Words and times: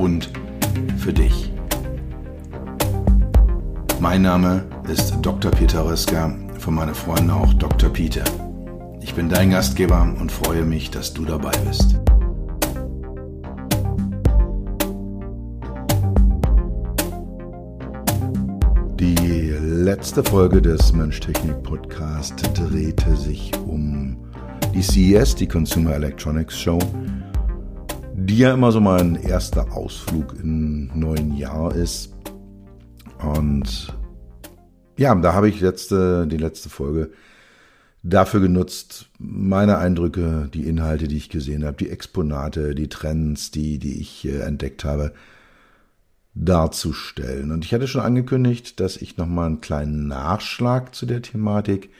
und 0.00 0.30
für 0.96 1.12
dich. 1.12 1.52
Mein 4.00 4.22
Name 4.22 4.64
ist 4.90 5.14
Dr. 5.20 5.50
Peter 5.50 5.84
Röska, 5.84 6.34
von 6.58 6.74
meinen 6.74 6.94
Freunden 6.94 7.30
auch 7.30 7.52
Dr. 7.54 7.90
Peter. 7.90 8.24
Ich 9.02 9.14
bin 9.14 9.28
dein 9.28 9.50
Gastgeber 9.50 10.02
und 10.18 10.32
freue 10.32 10.64
mich, 10.64 10.90
dass 10.90 11.12
du 11.12 11.24
dabei 11.24 11.52
bist. 11.68 12.00
Die 18.98 19.54
letzte 19.60 20.24
Folge 20.24 20.62
des 20.62 20.92
Mensch-Technik 20.92 21.62
Podcast 21.62 22.42
drehte 22.54 23.16
sich 23.16 23.52
um 23.66 24.16
die 24.74 24.82
CES, 24.82 25.34
die 25.34 25.48
Consumer 25.48 25.94
Electronics 25.94 26.58
Show, 26.58 26.78
die 28.26 28.38
ja 28.38 28.52
immer 28.52 28.70
so 28.70 28.80
mein 28.80 29.16
erster 29.16 29.72
Ausflug 29.72 30.34
im 30.42 30.90
neuen 30.98 31.36
Jahr 31.36 31.74
ist. 31.74 32.14
Und 33.18 33.94
ja, 34.98 35.14
da 35.14 35.32
habe 35.32 35.48
ich 35.48 35.60
letzte, 35.60 36.26
die 36.26 36.36
letzte 36.36 36.68
Folge 36.68 37.10
dafür 38.02 38.40
genutzt, 38.40 39.08
meine 39.18 39.78
Eindrücke, 39.78 40.50
die 40.52 40.66
Inhalte, 40.66 41.08
die 41.08 41.16
ich 41.16 41.30
gesehen 41.30 41.64
habe, 41.64 41.78
die 41.78 41.88
Exponate, 41.88 42.74
die 42.74 42.88
Trends, 42.88 43.50
die, 43.50 43.78
die 43.78 44.00
ich 44.00 44.26
äh, 44.26 44.40
entdeckt 44.40 44.84
habe, 44.84 45.12
darzustellen. 46.34 47.52
Und 47.52 47.64
ich 47.64 47.72
hatte 47.72 47.88
schon 47.88 48.02
angekündigt, 48.02 48.80
dass 48.80 48.98
ich 48.98 49.16
nochmal 49.16 49.46
einen 49.46 49.60
kleinen 49.62 50.08
Nachschlag 50.08 50.94
zu 50.94 51.06
der 51.06 51.22
Thematik 51.22 51.90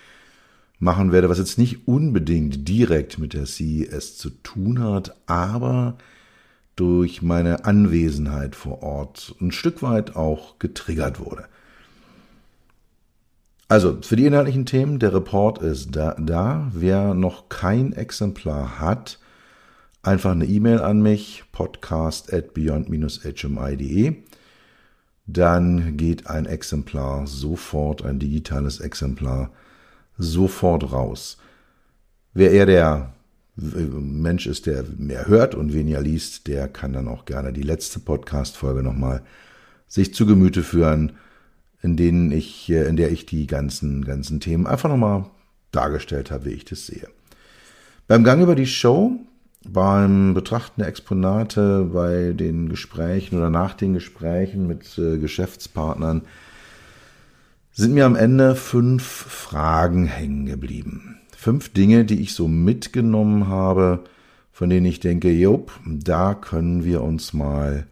machen 0.81 1.13
werde, 1.13 1.29
was 1.29 1.39
jetzt 1.39 1.59
nicht 1.59 1.87
unbedingt 1.87 2.67
direkt 2.67 3.19
mit 3.19 3.35
der 3.35 3.47
CES 3.47 4.17
zu 4.17 4.31
tun 4.31 4.83
hat, 4.83 5.15
aber 5.27 5.97
durch 6.75 7.21
meine 7.21 7.67
Anwesenheit 7.67 8.57
vor 8.57 8.83
Ort 8.83 9.35
ein 9.41 9.53
Stück 9.53 9.83
weit 9.83 10.17
auch 10.17 10.59
getriggert 10.59 11.21
wurde. 11.21 11.45
Also, 13.69 13.99
für 14.03 14.17
die 14.17 14.27
inhaltlichen 14.27 14.67
Themen, 14.67 14.99
der 14.99 15.15
Report 15.15 15.59
ist 15.59 15.95
da, 15.95 16.17
da. 16.19 16.73
Wer 16.75 17.15
noch 17.15 17.49
kein 17.51 17.93
Exemplar 17.93 18.81
hat, 18.81 19.21
einfach 20.03 20.33
eine 20.33 20.47
E-Mail 20.47 20.81
an 20.81 21.03
mich, 21.03 21.45
podcast 21.53 22.33
at 22.33 22.55
beyond-hmi.de. 22.55 24.17
Dann 25.27 25.97
geht 25.97 26.27
ein 26.27 26.47
Exemplar 26.47 27.27
sofort, 27.29 28.05
ein 28.05 28.19
digitales 28.19 28.81
Exemplar 28.81 29.51
sofort 30.21 30.93
raus. 30.93 31.39
Wer 32.33 32.53
eher 32.53 32.67
der 32.67 33.13
Mensch 33.57 34.47
ist, 34.47 34.67
der 34.67 34.85
mehr 34.97 35.27
hört 35.27 35.55
und 35.55 35.75
weniger 35.75 36.01
liest, 36.01 36.47
der 36.47 36.69
kann 36.69 36.93
dann 36.93 37.09
auch 37.09 37.25
gerne 37.25 37.53
die 37.53 37.63
letzte 37.63 37.99
Podcast-Folge 37.99 38.83
nochmal 38.83 39.23
sich 39.89 40.15
zu 40.15 40.25
Gemüte 40.25 40.63
führen 40.63 41.13
in 41.83 41.97
denen 41.97 42.31
ich, 42.33 42.71
äh, 42.71 42.87
in 42.87 42.97
der 42.97 43.11
ich 43.11 43.27
die 43.27 43.47
ganzen, 43.47 44.05
ganzen 44.05 44.41
Themen 44.41 44.67
einfach 44.67 44.89
nochmal 44.89 45.27
dargestellt 45.73 46.31
habe, 46.31 46.47
wie 46.47 46.51
ich 46.51 46.65
das 46.65 46.87
sehe. 46.87 47.09
Beim 48.07 48.25
Gang 48.25 48.43
über 48.43 48.55
die 48.55 48.67
Show, 48.67 49.13
beim 49.67 50.35
Betrachten 50.35 50.81
der 50.81 50.89
Exponate, 50.89 51.89
bei 51.93 52.33
den 52.33 52.69
Gesprächen 52.69 53.37
oder 53.37 53.51
nach 53.51 53.75
den 53.75 53.95
Gesprächen 53.95 54.67
mit 54.67 54.99
äh, 54.99 55.19
Geschäftspartnern, 55.19 56.23
sind 57.81 57.95
mir 57.95 58.05
am 58.05 58.15
Ende 58.15 58.57
fünf 58.57 59.03
Fragen 59.03 60.05
hängen 60.05 60.45
geblieben. 60.45 61.19
Fünf 61.35 61.73
Dinge, 61.73 62.05
die 62.05 62.21
ich 62.21 62.35
so 62.35 62.47
mitgenommen 62.47 63.49
habe, 63.49 64.05
von 64.53 64.69
denen 64.69 64.85
ich 64.85 65.01
denke, 65.01 65.31
jop, 65.31 65.73
da 65.87 66.35
können 66.35 66.85
wir 66.85 67.03
uns 67.03 67.33
mal 67.33 67.87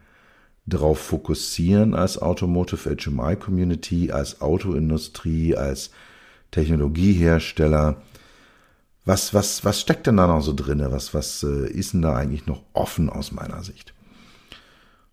darauf 0.67 0.99
fokussieren 0.99 1.95
als 1.95 2.21
Automotive 2.21 2.97
HMI 2.97 3.37
Community, 3.37 4.13
als 4.13 4.43
Autoindustrie, 4.43 5.57
als 5.57 5.91
Technologiehersteller. 6.51 8.03
Was, 9.07 9.33
was, 9.33 9.65
was 9.65 9.81
steckt 9.81 10.07
denn 10.07 10.19
da 10.19 10.27
noch 10.27 10.43
so 10.43 10.53
drinne? 10.55 10.93
Was, 10.93 11.15
was 11.15 11.43
äh, 11.43 11.67
ist 11.67 11.95
denn 11.95 12.03
da 12.03 12.15
eigentlich 12.15 12.45
noch 12.45 12.63
offen 12.75 13.09
aus 13.09 13.33
meiner 13.33 13.63
Sicht? 13.63 13.95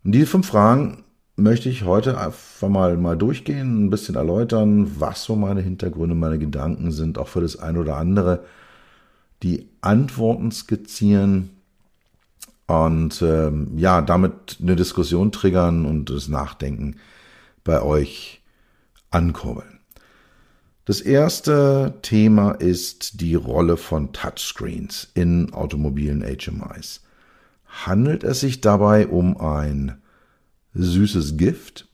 Und 0.04 0.12
diese 0.12 0.26
fünf 0.26 0.48
Fragen 0.48 1.05
möchte 1.36 1.70
ich 1.70 1.84
heute 1.84 2.18
einfach 2.20 2.70
mal, 2.70 2.98
mal 2.98 3.18
durchgehen, 3.18 3.86
ein 3.86 3.90
bisschen 3.90 4.16
erläutern, 4.16 5.00
was 5.00 5.24
so 5.24 5.36
meine 5.36 5.62
Hintergründe, 5.62 6.16
meine 6.16 6.40
Gedanken 6.40 6.92
sind, 6.92 7.18
auch 7.18 7.28
für 7.28 7.42
das 7.42 7.58
eine 7.58 7.80
oder 7.80 7.98
andere, 7.98 8.46
die 9.44 9.70
Antworten 9.82 10.52
skizzieren, 10.52 11.50
und 12.68 13.22
ähm, 13.22 13.78
ja, 13.78 14.02
damit 14.02 14.58
eine 14.62 14.76
Diskussion 14.76 15.32
triggern 15.32 15.86
und 15.86 16.10
das 16.10 16.28
Nachdenken 16.28 16.96
bei 17.64 17.82
euch 17.82 18.42
ankurbeln. 19.12 19.80
Das 20.86 21.02
erste 21.02 21.96
Thema 22.02 22.52
ist 22.52 23.22
die 23.22 23.36
Rolle 23.36 23.78
von 23.78 24.14
Touchscreens 24.14 25.10
in 25.14 25.54
automobilen 25.54 26.24
HMIs. 26.24 27.02
Handelt 27.86 28.24
es 28.24 28.40
sich 28.40 28.62
dabei 28.62 29.08
um 29.08 29.38
ein 29.38 30.00
süßes 30.76 31.38
Gift 31.38 31.88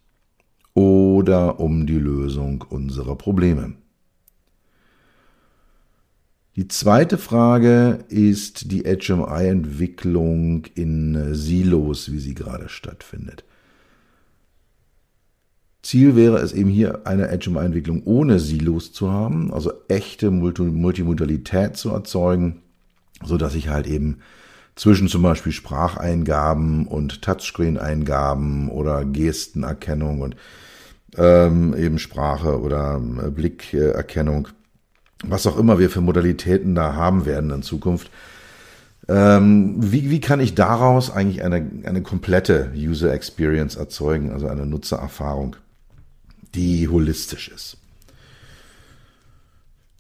oder 0.74 1.60
um 1.60 1.88
die 1.88 2.00
Lösung 2.00 2.66
unserer 2.68 3.16
Probleme? 3.16 3.74
Die 6.58 6.68
zweite 6.68 7.18
Frage 7.18 8.04
ist 8.10 8.72
die 8.72 8.84
HMI-Entwicklung 8.84 10.66
in 10.76 11.16
äh, 11.16 11.34
Silos, 11.34 12.12
wie 12.12 12.20
sie 12.20 12.34
gerade 12.34 12.68
stattfindet. 12.68 13.46
Ziel 15.82 16.16
wäre 16.16 16.38
es 16.40 16.52
eben 16.52 16.70
hier 16.70 17.08
eine 17.08 17.30
HMI-Entwicklung 17.30 18.04
ohne 18.04 18.40
Silos 18.40 18.92
zu 18.92 19.10
haben, 19.10 19.54
also 19.54 19.72
echte 19.88 20.30
Multimodalität 20.30 21.78
zu 21.78 21.90
erzeugen, 21.90 22.62
so 23.24 23.38
dass 23.38 23.56
ich 23.56 23.70
halt 23.70 23.88
eben 23.88 24.18
zwischen 24.76 25.08
zum 25.08 25.22
Beispiel 25.22 25.52
Spracheingaben 25.52 26.88
und 26.88 27.22
Touchscreen-Eingaben 27.22 28.70
oder 28.70 29.06
Gestenerkennung 29.06 30.22
und 30.22 30.36
ähm, 31.18 31.76
eben 31.76 32.00
Sprache 32.00 32.62
oder 32.62 33.02
äh, 33.24 33.30
Blickerkennung 33.30 34.48
was 35.24 35.48
auch 35.48 35.58
immer 35.58 35.80
wir 35.80 35.90
für 35.90 36.02
Modalitäten 36.02 36.76
da 36.76 36.94
haben 36.96 37.26
werden 37.26 37.52
in 37.52 37.64
Zukunft. 37.64 38.10
Ähm, 39.08 39.76
wie, 39.78 40.10
wie 40.10 40.20
kann 40.20 40.40
ich 40.40 40.56
daraus 40.56 41.12
eigentlich 41.12 41.44
eine, 41.44 41.70
eine 41.84 42.02
komplette 42.02 42.72
User 42.76 43.14
Experience 43.14 43.76
erzeugen, 43.76 44.32
also 44.32 44.48
eine 44.48 44.66
Nutzererfahrung, 44.66 45.56
die 46.56 46.88
holistisch 46.88 47.50
ist? 47.50 47.78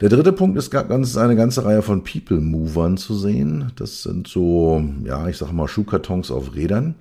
Der 0.01 0.09
dritte 0.09 0.33
Punkt 0.33 0.57
ist 0.57 0.71
ganz, 0.71 1.15
eine 1.15 1.35
ganze 1.35 1.63
Reihe 1.63 1.83
von 1.83 2.03
People 2.03 2.41
Movern 2.41 2.97
zu 2.97 3.13
sehen. 3.15 3.71
Das 3.75 4.01
sind 4.01 4.27
so, 4.27 4.83
ja, 5.03 5.27
ich 5.27 5.37
sage 5.37 5.53
mal 5.53 5.67
Schuhkartons 5.67 6.31
auf 6.31 6.55
Rädern, 6.55 6.95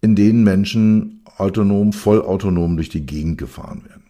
in 0.00 0.16
denen 0.16 0.44
Menschen 0.44 1.20
autonom, 1.36 1.92
vollautonom 1.92 2.76
durch 2.76 2.88
die 2.88 3.04
Gegend 3.04 3.36
gefahren 3.36 3.84
werden. 3.86 4.04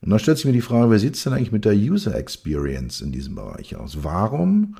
Und 0.00 0.10
dann 0.10 0.18
stellt 0.18 0.38
sich 0.38 0.46
mir 0.46 0.52
die 0.52 0.62
Frage, 0.62 0.90
wer 0.90 0.98
sieht 0.98 1.14
es 1.14 1.22
denn 1.22 1.32
eigentlich 1.32 1.52
mit 1.52 1.64
der 1.64 1.74
User 1.74 2.16
Experience 2.16 3.00
in 3.00 3.12
diesem 3.12 3.36
Bereich 3.36 3.76
aus? 3.76 3.98
Warum 4.02 4.74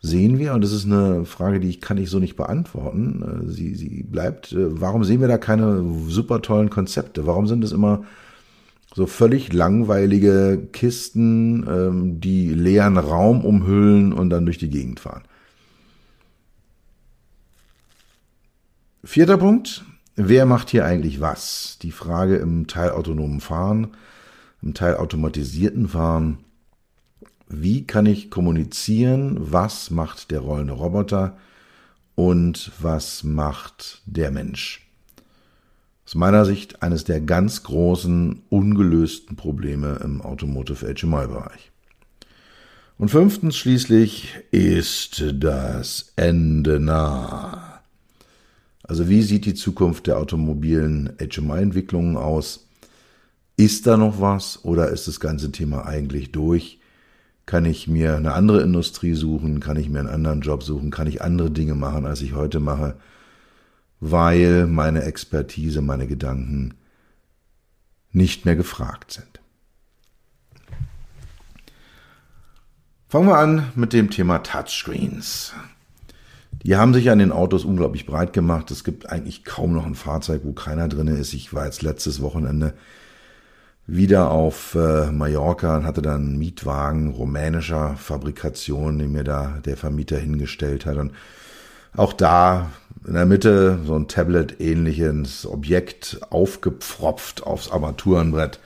sehen 0.00 0.38
wir, 0.38 0.54
und 0.54 0.62
das 0.62 0.70
ist 0.70 0.84
eine 0.84 1.24
Frage, 1.24 1.58
die 1.58 1.68
ich 1.68 1.80
kann 1.80 1.98
ich 1.98 2.08
so 2.08 2.20
nicht 2.20 2.36
beantworten, 2.36 3.48
äh, 3.48 3.50
sie, 3.50 3.74
sie 3.74 4.04
bleibt, 4.04 4.52
äh, 4.52 4.80
warum 4.80 5.02
sehen 5.02 5.20
wir 5.20 5.28
da 5.28 5.38
keine 5.38 5.84
super 6.06 6.40
tollen 6.40 6.70
Konzepte? 6.70 7.26
Warum 7.26 7.48
sind 7.48 7.64
es 7.64 7.72
immer 7.72 8.04
so 8.94 9.06
völlig 9.06 9.52
langweilige 9.52 10.68
Kisten, 10.72 11.66
ähm, 11.68 12.20
die 12.20 12.52
leeren 12.52 12.98
Raum 12.98 13.44
umhüllen 13.44 14.12
und 14.12 14.30
dann 14.30 14.44
durch 14.44 14.58
die 14.58 14.70
Gegend 14.70 15.00
fahren? 15.00 15.22
Vierter 19.04 19.38
Punkt. 19.38 19.84
Wer 20.16 20.44
macht 20.44 20.70
hier 20.70 20.84
eigentlich 20.84 21.20
was? 21.20 21.78
Die 21.80 21.92
Frage 21.92 22.36
im 22.36 22.66
teilautonomen 22.66 23.40
Fahren 23.40 23.88
im 24.62 24.74
Teil 24.74 24.96
automatisierten 24.96 25.88
Fahren. 25.88 26.38
Wie 27.48 27.86
kann 27.86 28.04
ich 28.04 28.30
kommunizieren? 28.30 29.38
Was 29.40 29.90
macht 29.90 30.30
der 30.30 30.40
rollende 30.40 30.74
Roboter? 30.74 31.38
und 32.20 32.70
was 32.78 33.24
macht 33.24 34.02
der 34.04 34.30
Mensch? 34.30 34.89
Aus 36.10 36.16
meiner 36.16 36.44
Sicht 36.44 36.82
eines 36.82 37.04
der 37.04 37.20
ganz 37.20 37.62
großen 37.62 38.42
ungelösten 38.48 39.36
Probleme 39.36 40.00
im 40.02 40.20
Automotive 40.22 40.92
HMI-Bereich. 40.92 41.70
Und 42.98 43.12
fünftens 43.12 43.56
schließlich 43.56 44.34
ist 44.50 45.24
das 45.32 46.12
Ende 46.16 46.80
nah. 46.80 47.80
Also 48.82 49.08
wie 49.08 49.22
sieht 49.22 49.44
die 49.46 49.54
Zukunft 49.54 50.08
der 50.08 50.18
automobilen 50.18 51.12
HMI-Entwicklungen 51.20 52.16
aus? 52.16 52.66
Ist 53.56 53.86
da 53.86 53.96
noch 53.96 54.20
was 54.20 54.64
oder 54.64 54.88
ist 54.88 55.06
das 55.06 55.20
ganze 55.20 55.52
Thema 55.52 55.86
eigentlich 55.86 56.32
durch? 56.32 56.80
Kann 57.46 57.64
ich 57.64 57.86
mir 57.86 58.16
eine 58.16 58.32
andere 58.32 58.62
Industrie 58.62 59.14
suchen? 59.14 59.60
Kann 59.60 59.76
ich 59.76 59.88
mir 59.88 60.00
einen 60.00 60.08
anderen 60.08 60.40
Job 60.40 60.64
suchen? 60.64 60.90
Kann 60.90 61.06
ich 61.06 61.22
andere 61.22 61.52
Dinge 61.52 61.76
machen, 61.76 62.04
als 62.04 62.20
ich 62.20 62.34
heute 62.34 62.58
mache? 62.58 62.96
Weil 64.00 64.66
meine 64.66 65.02
Expertise, 65.04 65.82
meine 65.82 66.06
Gedanken 66.06 66.74
nicht 68.12 68.44
mehr 68.44 68.56
gefragt 68.56 69.12
sind. 69.12 69.40
Fangen 73.08 73.26
wir 73.26 73.38
an 73.38 73.72
mit 73.74 73.92
dem 73.92 74.10
Thema 74.10 74.38
Touchscreens. 74.38 75.52
Die 76.62 76.76
haben 76.76 76.94
sich 76.94 77.10
an 77.10 77.18
den 77.18 77.32
Autos 77.32 77.64
unglaublich 77.64 78.06
breit 78.06 78.32
gemacht. 78.32 78.70
Es 78.70 78.84
gibt 78.84 79.08
eigentlich 79.10 79.44
kaum 79.44 79.72
noch 79.72 79.86
ein 79.86 79.94
Fahrzeug, 79.94 80.42
wo 80.44 80.52
keiner 80.52 80.88
drin 80.88 81.08
ist. 81.08 81.32
Ich 81.32 81.54
war 81.54 81.64
jetzt 81.64 81.82
letztes 81.82 82.20
Wochenende 82.20 82.74
wieder 83.86 84.30
auf 84.30 84.76
äh, 84.76 85.10
Mallorca 85.10 85.76
und 85.76 85.86
hatte 85.86 86.02
dann 86.02 86.20
einen 86.20 86.38
Mietwagen 86.38 87.10
rumänischer 87.10 87.96
Fabrikation, 87.96 88.98
den 88.98 89.10
mir 89.10 89.24
da 89.24 89.58
der 89.64 89.76
Vermieter 89.76 90.18
hingestellt 90.18 90.86
hat. 90.86 90.96
Und 90.96 91.12
auch 91.96 92.12
da 92.12 92.70
in 93.06 93.14
der 93.14 93.26
Mitte 93.26 93.80
so 93.84 93.94
ein 93.94 94.08
Tablet-ähnliches 94.08 95.46
Objekt 95.46 96.20
aufgepfropft 96.30 97.42
aufs 97.44 97.70
Armaturenbrett 97.70 98.60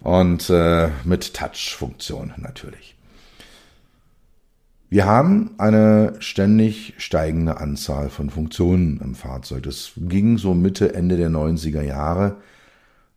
und 0.00 0.50
äh, 0.50 0.90
mit 1.04 1.34
Touch-Funktion 1.34 2.34
natürlich. 2.36 2.96
Wir 4.88 5.06
haben 5.06 5.50
eine 5.58 6.14
ständig 6.18 6.94
steigende 6.98 7.58
Anzahl 7.58 8.10
von 8.10 8.28
Funktionen 8.28 9.00
im 9.00 9.14
Fahrzeug. 9.14 9.62
Das 9.62 9.92
ging 9.96 10.36
so 10.36 10.52
Mitte, 10.52 10.94
Ende 10.94 11.16
der 11.16 11.30
90er 11.30 11.82
Jahre 11.82 12.36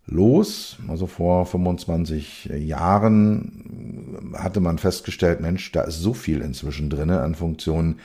los. 0.06 0.78
Also 0.88 1.08
vor 1.08 1.48
25 1.48 2.52
Jahren 2.60 4.34
hatte 4.36 4.60
man 4.60 4.78
festgestellt, 4.78 5.42
Mensch, 5.42 5.72
da 5.72 5.82
ist 5.82 6.00
so 6.00 6.14
viel 6.14 6.42
inzwischen 6.42 6.92
drinne 6.92 7.22
an 7.22 7.34
Funktionen. 7.34 8.00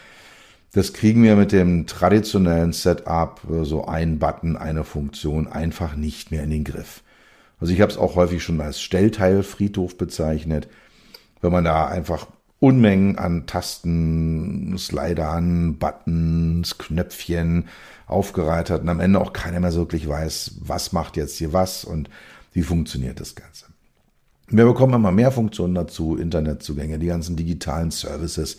Das 0.73 0.93
kriegen 0.93 1.23
wir 1.23 1.35
mit 1.37 1.53
dem 1.53 1.87
traditionellen 1.87 2.73
Setup, 2.73 3.41
so 3.63 3.87
ein 3.87 4.19
Button, 4.19 4.57
eine 4.57 4.85
Funktion, 4.85 5.47
einfach 5.47 5.97
nicht 5.97 6.31
mehr 6.31 6.45
in 6.45 6.51
den 6.51 6.65
Griff. 6.65 7.03
Also 7.61 7.73
ich 7.73 7.81
habe 7.81 7.91
es 7.91 7.99
auch 7.99 8.17
häufig 8.17 8.43
schon 8.43 8.61
als 8.61 8.81
Stellteilfriedhof 8.81 9.97
bezeichnet, 9.97 10.69
wenn 11.41 11.53
man 11.53 11.65
da 11.65 11.87
einfach 11.87 12.27
Unmengen 12.61 13.19
an 13.19 13.47
Tasten, 13.47 14.77
Slidern, 14.79 15.79
Buttons, 15.79 16.77
Knöpfchen 16.77 17.69
aufgereiht 18.07 18.69
hat 18.69 18.83
und 18.83 18.89
am 18.89 19.01
Ende 19.01 19.21
auch 19.21 19.33
keiner 19.33 19.61
mehr 19.61 19.71
so 19.71 19.81
wirklich 19.81 20.09
weiß, 20.09 20.57
was 20.61 20.93
macht 20.93 21.17
jetzt 21.17 21.37
hier 21.37 21.53
was 21.53 21.85
und 21.85 22.11
wie 22.53 22.63
funktioniert 22.63 23.21
das 23.21 23.37
Ganze. 23.37 23.67
Wir 24.49 24.65
bekommen 24.65 24.95
immer 24.95 25.13
mehr 25.13 25.31
Funktionen 25.31 25.75
dazu, 25.75 26.17
Internetzugänge, 26.17 26.99
die 26.99 27.07
ganzen 27.07 27.37
digitalen 27.37 27.91
Services, 27.91 28.59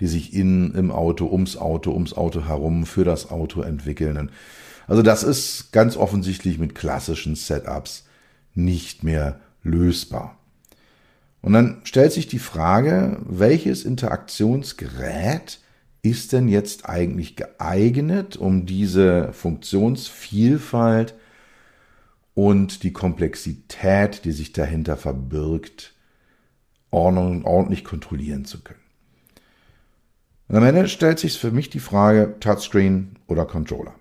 die 0.00 0.06
sich 0.06 0.34
in, 0.34 0.74
im 0.74 0.90
Auto, 0.90 1.26
ums 1.26 1.56
Auto, 1.56 1.92
ums 1.92 2.14
Auto 2.14 2.46
herum, 2.46 2.86
für 2.86 3.04
das 3.04 3.30
Auto 3.30 3.62
entwickeln. 3.62 4.30
Also 4.86 5.02
das 5.02 5.22
ist 5.22 5.72
ganz 5.72 5.96
offensichtlich 5.96 6.58
mit 6.58 6.74
klassischen 6.74 7.34
Setups 7.34 8.04
nicht 8.54 9.04
mehr 9.04 9.40
lösbar. 9.62 10.36
Und 11.40 11.52
dann 11.52 11.80
stellt 11.84 12.12
sich 12.12 12.28
die 12.28 12.38
Frage, 12.38 13.18
welches 13.24 13.84
Interaktionsgerät 13.84 15.58
ist 16.02 16.32
denn 16.32 16.48
jetzt 16.48 16.88
eigentlich 16.88 17.36
geeignet, 17.36 18.36
um 18.36 18.66
diese 18.66 19.32
Funktionsvielfalt 19.32 21.14
und 22.34 22.82
die 22.82 22.92
Komplexität, 22.92 24.24
die 24.24 24.32
sich 24.32 24.52
dahinter 24.52 24.96
verbirgt, 24.96 25.94
ordentlich 26.90 27.84
kontrollieren 27.84 28.44
zu 28.44 28.62
können. 28.62 28.81
Und 30.48 30.56
am 30.56 30.64
Ende 30.64 30.88
stellt 30.88 31.18
sich 31.18 31.38
für 31.38 31.50
mich 31.50 31.70
die 31.70 31.80
Frage 31.80 32.36
Touchscreen 32.40 33.18
oder 33.26 33.44
Controller. 33.44 33.94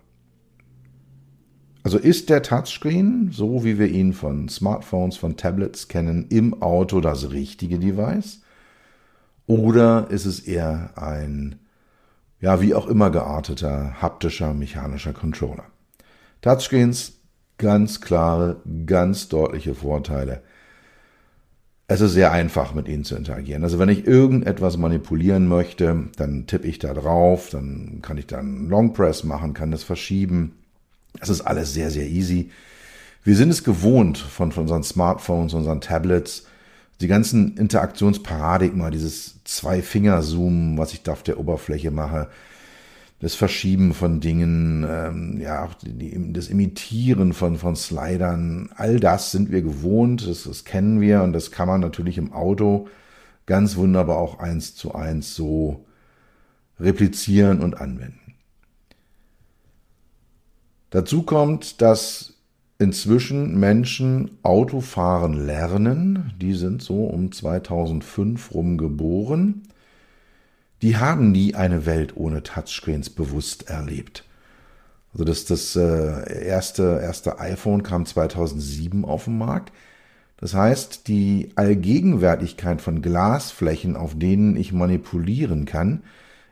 Also 1.84 1.98
ist 1.98 2.30
der 2.30 2.44
Touchscreen, 2.44 3.32
so 3.32 3.64
wie 3.64 3.80
wir 3.80 3.88
ihn 3.88 4.14
von 4.14 4.50
Smartphones, 4.50 5.18
von 5.18 5.36
Tablets 5.38 5.88
kennen, 5.88 6.28
im 6.30 6.62
Auto 6.62 7.02
das 7.02 7.32
richtige 7.32 7.80
Device? 7.80 8.42
Oder 9.48 10.10
ist 10.12 10.26
es 10.26 10.40
eher 10.40 10.92
ein, 10.96 11.60
ja, 12.40 12.62
wie 12.62 12.76
auch 12.76 12.88
immer 12.88 13.10
gearteter, 13.10 14.02
haptischer, 14.02 14.54
mechanischer 14.54 15.14
Controller? 15.14 15.66
Touchscreens, 16.42 17.20
ganz 17.58 18.02
klare, 18.02 18.62
ganz 18.86 19.28
deutliche 19.30 19.74
Vorteile. 19.74 20.44
Es 21.92 22.02
ist 22.02 22.14
sehr 22.14 22.32
einfach, 22.32 22.74
mit 22.74 22.88
ihnen 22.88 23.04
zu 23.04 23.16
interagieren. 23.16 23.64
Also 23.64 23.78
wenn 23.78 23.90
ich 23.90 24.08
irgendetwas 24.08 24.78
manipulieren 24.78 25.48
möchte, 25.48 26.06
dann 26.16 26.48
tippe 26.48 26.68
ich 26.68 26.80
da 26.80 26.94
drauf, 26.94 27.50
dann 27.50 28.00
kann 28.02 28.18
ich 28.18 28.28
dann 28.28 28.70
Long 28.70 28.94
Press 28.94 29.24
machen, 29.24 29.54
kann 29.54 29.72
das 29.72 29.84
verschieben 29.84 30.54
das 31.20 31.30
ist 31.30 31.42
alles 31.42 31.74
sehr, 31.74 31.92
sehr 31.92 32.08
easy. 32.08 32.50
Wir 33.24 33.36
sind 33.36 33.50
es 33.50 33.64
gewohnt 33.64 34.18
von, 34.18 34.52
von 34.52 34.64
unseren 34.64 34.84
Smartphones, 34.84 35.54
unseren 35.54 35.82
Tablets, 35.82 36.46
die 37.02 37.08
ganzen 37.08 37.58
Interaktionsparadigma, 37.58 38.90
dieses 38.90 39.44
Zwei-Finger-Zoom, 39.44 40.78
was 40.78 40.94
ich 40.94 41.04
da 41.04 41.14
auf 41.14 41.24
der 41.24 41.40
Oberfläche 41.40 41.92
mache, 41.92 42.28
das 43.22 43.36
Verschieben 43.36 43.94
von 43.94 44.20
Dingen, 44.20 44.84
ähm, 44.90 45.40
ja, 45.40 45.70
die, 45.84 46.34
das 46.34 46.48
Imitieren 46.48 47.34
von, 47.34 47.58
von 47.58 47.76
Slidern, 47.76 48.72
all 48.76 49.00
das 49.00 49.32
sind 49.32 49.52
wir 49.52 49.62
gewohnt, 49.62 50.28
das, 50.28 50.44
das 50.44 50.66
kennen 50.66 51.00
wir 51.00 51.22
und 51.22 51.32
das 51.34 51.52
kann 51.52 51.68
man 51.68 51.82
natürlich 51.82 52.18
im 52.18 52.34
Auto 52.34 52.88
ganz 53.46 53.76
wunderbar 53.76 54.18
auch 54.18 54.40
eins 54.40 54.76
zu 54.76 54.96
eins 54.96 55.36
so 55.36 55.86
replizieren 56.80 57.62
und 57.62 57.80
anwenden. 57.80 58.34
Dazu 60.90 61.22
kommt, 61.22 61.82
dass 61.82 62.34
inzwischen 62.80 63.60
Menschen 63.60 64.32
Autofahren 64.42 65.34
lernen. 65.34 66.34
Die 66.42 66.54
sind 66.54 66.82
so 66.82 67.06
um 67.06 67.32
2005 67.32 68.54
rum 68.54 68.78
geboren. 68.78 69.62
Die 70.82 70.98
haben 70.98 71.32
nie 71.32 71.56
eine 71.56 71.86
Welt 71.86 72.16
ohne 72.16 72.44
Touchscreens 72.44 73.10
bewusst 73.10 73.70
erlebt. 73.70 74.26
Also 75.14 75.26
das, 75.26 75.46
das 75.46 75.76
äh, 75.76 76.46
erste, 76.46 77.00
erste 77.02 77.40
iPhone 77.40 77.84
kam 77.84 78.06
2007 78.06 79.06
auf 79.06 79.26
den 79.26 79.38
Markt. 79.38 79.72
Das 80.38 80.56
heißt, 80.56 81.08
die 81.08 81.50
Allgegenwärtigkeit 81.56 82.82
von 82.82 83.02
Glasflächen, 83.02 83.96
auf 83.96 84.18
denen 84.18 84.56
ich 84.56 84.74
manipulieren 84.74 85.66
kann, 85.66 86.02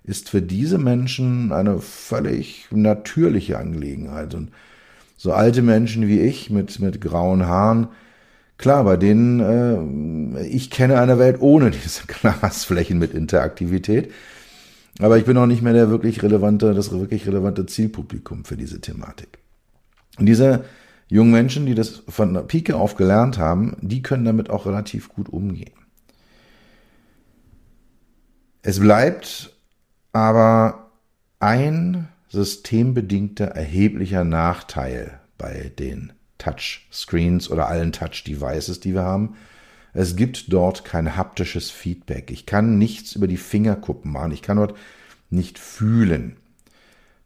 ist 0.03 0.29
für 0.29 0.41
diese 0.41 0.77
Menschen 0.77 1.51
eine 1.51 1.79
völlig 1.79 2.67
natürliche 2.71 3.57
Angelegenheit. 3.57 4.35
Und 4.35 4.51
so 5.17 5.33
alte 5.33 5.63
Menschen 5.63 6.07
wie 6.07 6.19
ich 6.19 6.49
mit, 6.49 6.79
mit 6.79 7.01
grauen 7.01 7.47
Haaren, 7.47 7.87
klar, 8.59 8.83
bei 8.83 8.97
denen, 8.97 10.35
äh, 10.35 10.45
ich 10.45 10.69
kenne 10.69 10.99
eine 10.99 11.17
Welt 11.17 11.37
ohne 11.39 11.71
diese 11.71 12.03
Glasflächen 12.07 12.99
mit 12.99 13.15
Interaktivität. 13.15 14.11
Aber 14.99 15.17
ich 15.17 15.25
bin 15.25 15.37
auch 15.37 15.47
nicht 15.47 15.63
mehr 15.63 15.73
der 15.73 15.89
wirklich 15.89 16.21
relevante, 16.21 16.73
das 16.73 16.91
wirklich 16.91 17.25
relevante 17.25 17.65
Zielpublikum 17.65 18.45
für 18.45 18.57
diese 18.57 18.81
Thematik. 18.81 19.39
Und 20.19 20.25
diese 20.25 20.65
jungen 21.07 21.31
Menschen, 21.31 21.65
die 21.65 21.73
das 21.73 22.03
von 22.07 22.33
der 22.33 22.41
Pike 22.41 22.75
auf 22.75 22.95
gelernt 22.95 23.37
haben, 23.37 23.77
die 23.81 24.01
können 24.01 24.25
damit 24.25 24.49
auch 24.49 24.65
relativ 24.65 25.09
gut 25.09 25.29
umgehen. 25.29 25.71
Es 28.61 28.81
bleibt 28.81 29.55
aber 30.11 30.91
ein 31.39 32.09
systembedingter 32.27 33.45
erheblicher 33.45 34.25
Nachteil 34.25 35.21
bei 35.37 35.71
den 35.79 36.11
Touchscreens 36.39 37.51
oder 37.51 37.67
allen 37.67 37.91
Touch-Devices, 37.91 38.79
die 38.79 38.95
wir 38.95 39.03
haben. 39.03 39.35
Es 39.93 40.15
gibt 40.15 40.51
dort 40.51 40.85
kein 40.85 41.15
haptisches 41.15 41.69
Feedback. 41.69 42.31
Ich 42.31 42.47
kann 42.47 42.79
nichts 42.79 43.15
über 43.15 43.27
die 43.27 43.37
Fingerkuppen 43.37 44.11
machen. 44.11 44.31
Ich 44.31 44.41
kann 44.41 44.57
dort 44.57 44.75
nicht 45.29 45.59
fühlen. 45.59 46.37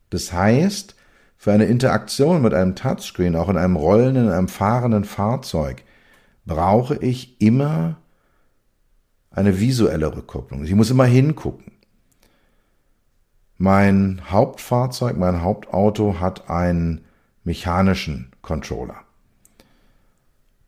Das 0.10 0.34
heißt, 0.34 0.96
für 1.38 1.52
eine 1.52 1.66
Interaktion 1.66 2.42
mit 2.42 2.54
einem 2.54 2.76
Touchscreen, 2.76 3.36
auch 3.36 3.50
in 3.50 3.58
einem 3.58 3.76
rollenden, 3.76 4.26
in 4.26 4.32
einem 4.32 4.48
fahrenden 4.48 5.04
Fahrzeug, 5.04 5.84
brauche 6.46 6.96
ich 6.98 7.42
immer 7.42 7.98
eine 9.32 9.60
visuelle 9.60 10.16
Rückkopplung. 10.16 10.64
Ich 10.64 10.76
muss 10.76 10.92
immer 10.92 11.06
hingucken. 11.06 11.72
Mein 13.58 14.22
Hauptfahrzeug, 14.30 15.18
mein 15.18 15.42
Hauptauto 15.42 16.20
hat 16.20 16.50
einen 16.50 17.02
mechanischen 17.44 18.32
Controller. 18.42 18.96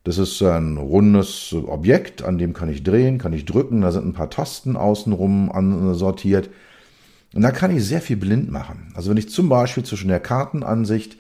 Das 0.03 0.19
ist 0.19 0.41
ein 0.43 0.77
rundes 0.77 1.53
Objekt, 1.53 2.23
an 2.23 2.37
dem 2.37 2.53
kann 2.53 2.69
ich 2.69 2.83
drehen, 2.83 3.17
kann 3.17 3.33
ich 3.33 3.45
drücken, 3.45 3.81
da 3.81 3.91
sind 3.91 4.05
ein 4.05 4.13
paar 4.13 4.29
Tasten 4.29 4.75
außenrum 4.75 5.93
sortiert. 5.95 6.49
Und 7.33 7.41
da 7.41 7.51
kann 7.51 7.75
ich 7.75 7.83
sehr 7.83 8.01
viel 8.01 8.15
blind 8.15 8.51
machen. 8.51 8.93
Also 8.95 9.09
wenn 9.09 9.17
ich 9.17 9.29
zum 9.29 9.49
Beispiel 9.49 9.83
zwischen 9.83 10.07
der 10.07 10.19
Kartenansicht 10.19 11.17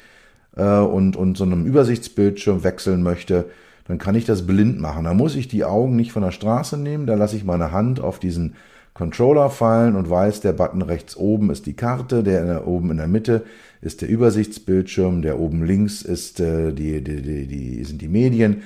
äh, 0.55 0.63
und, 0.63 1.15
und 1.15 1.35
so 1.35 1.43
einem 1.43 1.65
Übersichtsbildschirm 1.65 2.63
wechseln 2.63 3.01
möchte, 3.01 3.49
dann 3.87 3.97
kann 3.97 4.15
ich 4.15 4.25
das 4.25 4.45
blind 4.45 4.79
machen. 4.79 5.05
Da 5.05 5.13
muss 5.13 5.35
ich 5.35 5.47
die 5.47 5.65
Augen 5.65 5.95
nicht 5.95 6.11
von 6.11 6.23
der 6.23 6.31
Straße 6.31 6.77
nehmen, 6.77 7.07
da 7.07 7.15
lasse 7.15 7.35
ich 7.35 7.43
meine 7.43 7.71
Hand 7.71 7.99
auf 7.99 8.19
diesen 8.19 8.55
Controller 8.95 9.49
fallen 9.49 9.97
und 9.97 10.09
weiß, 10.09 10.39
der 10.39 10.53
Button 10.53 10.81
rechts 10.81 11.17
oben 11.17 11.49
ist 11.51 11.65
die 11.65 11.73
Karte, 11.73 12.23
der 12.23 12.65
oben 12.65 12.91
in 12.91 12.97
der 12.97 13.09
Mitte 13.09 13.45
ist 13.81 14.01
der 14.01 14.09
Übersichtsbildschirm, 14.09 15.21
der 15.21 15.37
oben 15.37 15.65
links 15.65 16.01
ist 16.01 16.39
äh, 16.39 16.71
die, 16.71 17.03
die, 17.03 17.21
die, 17.21 17.45
die, 17.45 17.83
sind 17.83 18.01
die 18.01 18.07
Medien. 18.07 18.63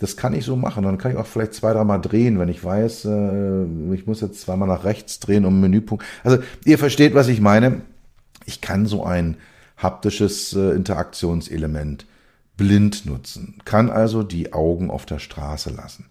Das 0.00 0.16
kann 0.16 0.34
ich 0.34 0.44
so 0.44 0.56
machen. 0.56 0.82
Dann 0.82 0.98
kann 0.98 1.12
ich 1.12 1.16
auch 1.16 1.26
vielleicht 1.26 1.54
zwei, 1.54 1.72
dreimal 1.72 2.00
drehen, 2.00 2.40
wenn 2.40 2.48
ich 2.48 2.62
weiß, 2.62 3.04
äh, 3.04 3.64
ich 3.94 4.06
muss 4.06 4.20
jetzt 4.20 4.40
zweimal 4.40 4.66
nach 4.66 4.84
rechts 4.84 5.20
drehen, 5.20 5.44
um 5.44 5.60
Menüpunkt. 5.60 6.04
Also 6.24 6.38
ihr 6.64 6.78
versteht, 6.78 7.14
was 7.14 7.28
ich 7.28 7.40
meine. 7.40 7.82
Ich 8.46 8.60
kann 8.60 8.84
so 8.86 9.04
ein 9.04 9.36
haptisches 9.76 10.54
äh, 10.54 10.72
Interaktionselement 10.72 12.04
blind 12.56 13.06
nutzen, 13.06 13.58
kann 13.64 13.90
also 13.90 14.24
die 14.24 14.52
Augen 14.52 14.90
auf 14.90 15.06
der 15.06 15.20
Straße 15.20 15.70
lassen. 15.70 16.06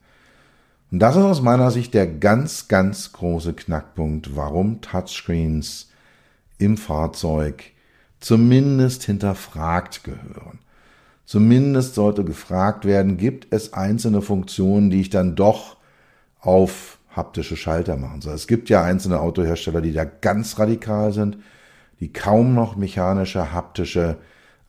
Und 0.91 0.99
das 0.99 1.15
ist 1.15 1.23
aus 1.23 1.41
meiner 1.41 1.71
Sicht 1.71 1.93
der 1.93 2.07
ganz, 2.07 2.67
ganz 2.67 3.11
große 3.11 3.53
Knackpunkt, 3.53 4.35
warum 4.35 4.81
Touchscreens 4.81 5.89
im 6.57 6.77
Fahrzeug 6.77 7.63
zumindest 8.19 9.03
hinterfragt 9.03 10.03
gehören. 10.03 10.59
Zumindest 11.25 11.95
sollte 11.95 12.23
gefragt 12.23 12.85
werden, 12.85 13.17
gibt 13.17 13.53
es 13.53 13.73
einzelne 13.73 14.21
Funktionen, 14.21 14.89
die 14.89 15.01
ich 15.01 15.09
dann 15.09 15.35
doch 15.35 15.75
auf 16.39 16.99
haptische 17.09 17.57
Schalter 17.57 17.97
machen 17.97 18.21
soll. 18.21 18.33
Es 18.33 18.47
gibt 18.47 18.69
ja 18.69 18.81
einzelne 18.83 19.19
Autohersteller, 19.19 19.81
die 19.81 19.91
da 19.91 20.05
ganz 20.05 20.57
radikal 20.57 21.11
sind, 21.11 21.37
die 21.99 22.13
kaum 22.13 22.53
noch 22.53 22.77
mechanische, 22.77 23.51
haptische 23.51 24.17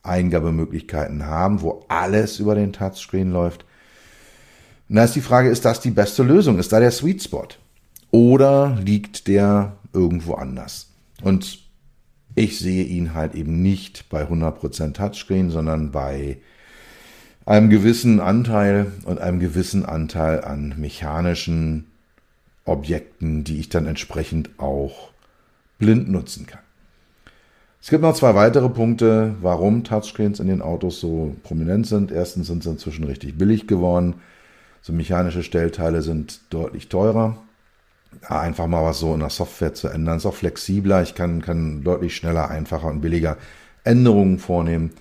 Eingabemöglichkeiten 0.03 1.25
haben, 1.25 1.61
wo 1.61 1.85
alles 1.87 2.39
über 2.39 2.55
den 2.55 2.73
Touchscreen 2.73 3.31
läuft. 3.31 3.65
Und 4.89 4.95
da 4.95 5.03
ist 5.03 5.15
die 5.15 5.21
Frage, 5.21 5.49
ist 5.49 5.65
das 5.65 5.79
die 5.79 5.91
beste 5.91 6.23
Lösung? 6.23 6.57
Ist 6.57 6.73
da 6.73 6.79
der 6.79 6.91
Sweet 6.91 7.23
Spot? 7.23 7.47
Oder 8.11 8.75
liegt 8.83 9.27
der 9.27 9.77
irgendwo 9.93 10.33
anders? 10.33 10.87
Und 11.21 11.59
ich 12.35 12.57
sehe 12.57 12.83
ihn 12.83 13.13
halt 13.13 13.35
eben 13.35 13.61
nicht 13.61 14.09
bei 14.09 14.23
100% 14.23 14.93
Touchscreen, 14.93 15.51
sondern 15.51 15.91
bei 15.91 16.37
einem 17.45 17.69
gewissen 17.69 18.19
Anteil 18.19 18.91
und 19.05 19.19
einem 19.19 19.39
gewissen 19.39 19.85
Anteil 19.85 20.43
an 20.43 20.75
mechanischen 20.77 21.87
Objekten, 22.65 23.43
die 23.43 23.59
ich 23.59 23.69
dann 23.69 23.85
entsprechend 23.85 24.59
auch 24.59 25.09
blind 25.79 26.09
nutzen 26.09 26.45
kann. 26.45 26.61
Es 27.81 27.89
gibt 27.89 28.03
noch 28.03 28.13
zwei 28.13 28.35
weitere 28.35 28.69
Punkte, 28.69 29.35
warum 29.41 29.83
Touchscreens 29.83 30.39
in 30.39 30.47
den 30.47 30.61
Autos 30.61 30.99
so 30.99 31.35
prominent 31.43 31.87
sind. 31.87 32.11
Erstens 32.11 32.47
sind 32.47 32.63
sie 32.63 32.69
inzwischen 32.69 33.05
richtig 33.05 33.37
billig 33.37 33.67
geworden. 33.67 34.15
So 34.81 34.93
mechanische 34.93 35.43
Stellteile 35.43 36.01
sind 36.01 36.41
deutlich 36.49 36.89
teurer. 36.89 37.37
Ja, 38.23 38.39
einfach 38.39 38.67
mal 38.67 38.83
was 38.83 38.99
so 38.99 39.13
in 39.13 39.19
der 39.19 39.29
Software 39.29 39.73
zu 39.73 39.87
ändern, 39.87 40.17
ist 40.17 40.25
auch 40.25 40.35
flexibler. 40.35 41.03
Ich 41.03 41.15
kann, 41.15 41.41
kann 41.41 41.83
deutlich 41.83 42.15
schneller, 42.15 42.49
einfacher 42.49 42.87
und 42.87 43.01
billiger 43.01 43.37
Änderungen 43.83 44.39
vornehmen. 44.39 44.91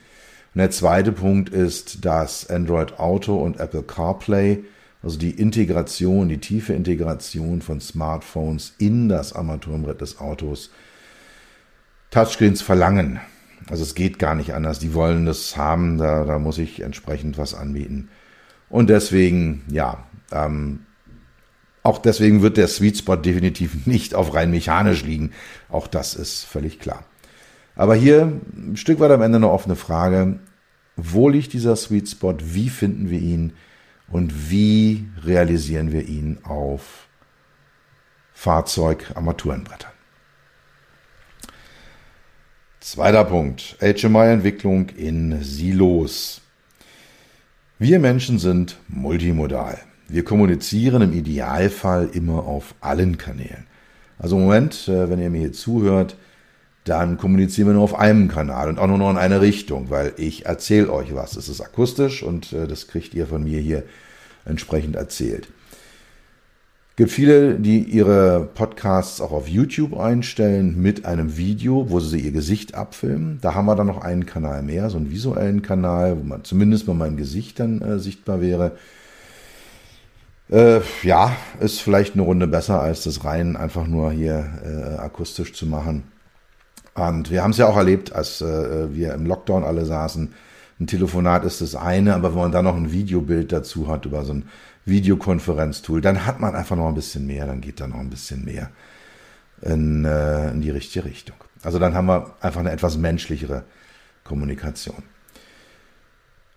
Und 0.54 0.58
der 0.58 0.70
zweite 0.70 1.12
Punkt 1.12 1.50
ist, 1.50 2.04
dass 2.04 2.48
Android 2.50 2.98
Auto 2.98 3.36
und 3.36 3.60
Apple 3.60 3.82
CarPlay, 3.82 4.64
also 5.02 5.18
die 5.18 5.30
Integration, 5.30 6.28
die 6.28 6.38
tiefe 6.38 6.72
Integration 6.72 7.62
von 7.62 7.80
Smartphones 7.80 8.74
in 8.78 9.08
das 9.08 9.32
Armaturenbrett 9.32 10.00
des 10.00 10.18
Autos, 10.18 10.70
Touchscreens 12.10 12.62
verlangen. 12.62 13.20
Also 13.70 13.82
es 13.82 13.94
geht 13.94 14.18
gar 14.18 14.34
nicht 14.34 14.54
anders. 14.54 14.78
Die 14.78 14.94
wollen 14.94 15.26
das 15.26 15.56
haben, 15.56 15.98
da, 15.98 16.24
da 16.24 16.38
muss 16.38 16.58
ich 16.58 16.80
entsprechend 16.80 17.38
was 17.38 17.54
anbieten. 17.54 18.08
Und 18.70 18.90
deswegen, 18.90 19.64
ja, 19.70 20.06
ähm, 20.32 20.80
auch 21.82 21.98
deswegen 21.98 22.42
wird 22.42 22.56
der 22.56 22.68
Sweet 22.68 22.98
Spot 22.98 23.16
definitiv 23.16 23.86
nicht 23.86 24.14
auf 24.14 24.34
rein 24.34 24.50
mechanisch 24.50 25.04
liegen. 25.04 25.32
Auch 25.68 25.86
das 25.86 26.14
ist 26.14 26.44
völlig 26.44 26.78
klar. 26.78 27.04
Aber 27.76 27.94
hier 27.94 28.40
ein 28.56 28.76
Stück 28.76 29.00
weit 29.00 29.12
am 29.12 29.22
Ende 29.22 29.36
eine 29.36 29.50
offene 29.50 29.76
Frage. 29.76 30.40
Wo 30.96 31.28
liegt 31.28 31.52
dieser 31.52 31.76
Sweet 31.76 32.08
Spot? 32.08 32.34
Wie 32.40 32.68
finden 32.68 33.08
wir 33.08 33.20
ihn? 33.20 33.52
Und 34.10 34.50
wie 34.50 35.08
realisieren 35.24 35.92
wir 35.92 36.08
ihn 36.08 36.38
auf 36.42 37.08
Fahrzeug-Armaturenbrettern? 38.32 39.92
Zweiter 42.80 43.24
Punkt. 43.24 43.76
HMI-Entwicklung 43.80 44.88
in 44.90 45.42
Silos. 45.42 46.40
Wir 47.80 48.00
Menschen 48.00 48.40
sind 48.40 48.76
multimodal. 48.88 49.78
Wir 50.08 50.24
kommunizieren 50.24 51.00
im 51.00 51.12
Idealfall 51.12 52.10
immer 52.12 52.44
auf 52.44 52.74
allen 52.80 53.18
Kanälen. 53.18 53.68
Also 54.18 54.36
Moment, 54.36 54.88
äh, 54.88 55.08
wenn 55.08 55.20
ihr 55.20 55.30
mir 55.30 55.42
hier 55.42 55.52
zuhört, 55.52 56.16
dann 56.82 57.18
kommunizieren 57.18 57.68
wir 57.68 57.74
nur 57.74 57.84
auf 57.84 57.96
einem 57.96 58.26
Kanal 58.26 58.68
und 58.68 58.80
auch 58.80 58.88
nur 58.88 58.98
noch 58.98 59.10
in 59.10 59.16
eine 59.16 59.40
Richtung, 59.40 59.90
weil 59.90 60.12
ich 60.16 60.46
erzähle 60.46 60.92
euch 60.92 61.14
was. 61.14 61.36
Es 61.36 61.48
ist 61.48 61.60
akustisch 61.60 62.24
und 62.24 62.52
äh, 62.52 62.66
das 62.66 62.88
kriegt 62.88 63.14
ihr 63.14 63.28
von 63.28 63.44
mir 63.44 63.60
hier 63.60 63.84
entsprechend 64.44 64.96
erzählt 64.96 65.48
gibt 66.98 67.12
viele, 67.12 67.54
die 67.54 67.84
ihre 67.84 68.48
Podcasts 68.56 69.20
auch 69.20 69.30
auf 69.30 69.46
YouTube 69.46 69.96
einstellen 69.96 70.82
mit 70.82 71.04
einem 71.04 71.36
Video, 71.36 71.90
wo 71.90 72.00
sie 72.00 72.18
ihr 72.18 72.32
Gesicht 72.32 72.74
abfilmen. 72.74 73.38
Da 73.40 73.54
haben 73.54 73.66
wir 73.66 73.76
dann 73.76 73.86
noch 73.86 74.02
einen 74.02 74.26
Kanal 74.26 74.64
mehr, 74.64 74.90
so 74.90 74.96
einen 74.96 75.12
visuellen 75.12 75.62
Kanal, 75.62 76.18
wo 76.18 76.24
man 76.24 76.42
zumindest 76.42 76.88
mal 76.88 76.94
mein 76.94 77.16
Gesicht 77.16 77.60
dann 77.60 77.82
äh, 77.82 78.00
sichtbar 78.00 78.40
wäre. 78.40 78.72
Äh, 80.50 80.80
ja, 81.04 81.36
ist 81.60 81.80
vielleicht 81.80 82.14
eine 82.14 82.22
Runde 82.22 82.48
besser, 82.48 82.82
als 82.82 83.04
das 83.04 83.24
rein 83.24 83.56
einfach 83.56 83.86
nur 83.86 84.10
hier 84.10 84.44
äh, 84.64 84.98
akustisch 84.98 85.52
zu 85.52 85.66
machen. 85.66 86.02
Und 86.94 87.30
wir 87.30 87.44
haben 87.44 87.52
es 87.52 87.58
ja 87.58 87.68
auch 87.68 87.76
erlebt, 87.76 88.12
als 88.12 88.40
äh, 88.40 88.92
wir 88.92 89.14
im 89.14 89.24
Lockdown 89.24 89.62
alle 89.62 89.84
saßen. 89.84 90.34
Ein 90.80 90.86
Telefonat 90.88 91.44
ist 91.44 91.60
das 91.60 91.76
eine, 91.76 92.16
aber 92.16 92.30
wenn 92.32 92.40
man 92.40 92.52
dann 92.52 92.64
noch 92.64 92.76
ein 92.76 92.90
Videobild 92.90 93.52
dazu 93.52 93.86
hat 93.86 94.04
über 94.04 94.24
so 94.24 94.32
ein 94.32 94.46
Videokonferenztool, 94.88 96.00
dann 96.00 96.26
hat 96.26 96.40
man 96.40 96.54
einfach 96.54 96.76
noch 96.76 96.88
ein 96.88 96.94
bisschen 96.94 97.26
mehr, 97.26 97.46
dann 97.46 97.60
geht 97.60 97.80
da 97.80 97.86
noch 97.86 98.00
ein 98.00 98.10
bisschen 98.10 98.44
mehr 98.44 98.70
in, 99.62 100.04
äh, 100.04 100.50
in 100.50 100.60
die 100.60 100.70
richtige 100.70 101.04
Richtung. 101.04 101.36
Also 101.62 101.78
dann 101.78 101.94
haben 101.94 102.06
wir 102.06 102.34
einfach 102.40 102.60
eine 102.60 102.70
etwas 102.70 102.96
menschlichere 102.96 103.64
Kommunikation. 104.24 105.02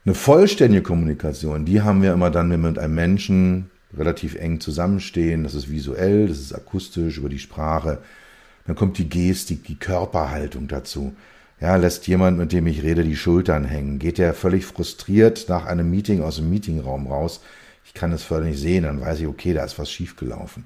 Eine 0.05 0.15
vollständige 0.15 0.81
Kommunikation, 0.81 1.65
die 1.65 1.81
haben 1.81 2.01
wir 2.01 2.13
immer 2.13 2.31
dann, 2.31 2.49
wenn 2.49 2.61
wir 2.61 2.69
mit 2.69 2.79
einem 2.79 2.95
Menschen 2.95 3.69
relativ 3.95 4.35
eng 4.35 4.59
zusammenstehen. 4.59 5.43
Das 5.43 5.53
ist 5.53 5.69
visuell, 5.69 6.27
das 6.27 6.39
ist 6.39 6.53
akustisch 6.53 7.17
über 7.17 7.29
die 7.29 7.39
Sprache. 7.39 7.99
Dann 8.65 8.75
kommt 8.75 8.97
die 8.97 9.09
Gestik, 9.09 9.63
die 9.65 9.75
Körperhaltung 9.75 10.67
dazu. 10.67 11.13
Ja, 11.59 11.75
lässt 11.75 12.07
jemand, 12.07 12.37
mit 12.37 12.51
dem 12.51 12.65
ich 12.65 12.81
rede, 12.81 13.03
die 13.03 13.15
Schultern 13.15 13.65
hängen? 13.65 13.99
Geht 13.99 14.17
der 14.17 14.33
völlig 14.33 14.65
frustriert 14.65 15.45
nach 15.47 15.67
einem 15.67 15.89
Meeting 15.89 16.21
aus 16.21 16.37
dem 16.37 16.49
Meetingraum 16.49 17.07
raus? 17.07 17.41
Ich 17.85 17.93
kann 17.93 18.17
vorher 18.17 18.47
nicht 18.47 18.59
sehen, 18.59 18.83
dann 18.83 19.01
weiß 19.01 19.19
ich, 19.19 19.27
okay, 19.27 19.53
da 19.53 19.63
ist 19.63 19.79
was 19.79 19.91
schiefgelaufen. 19.91 20.65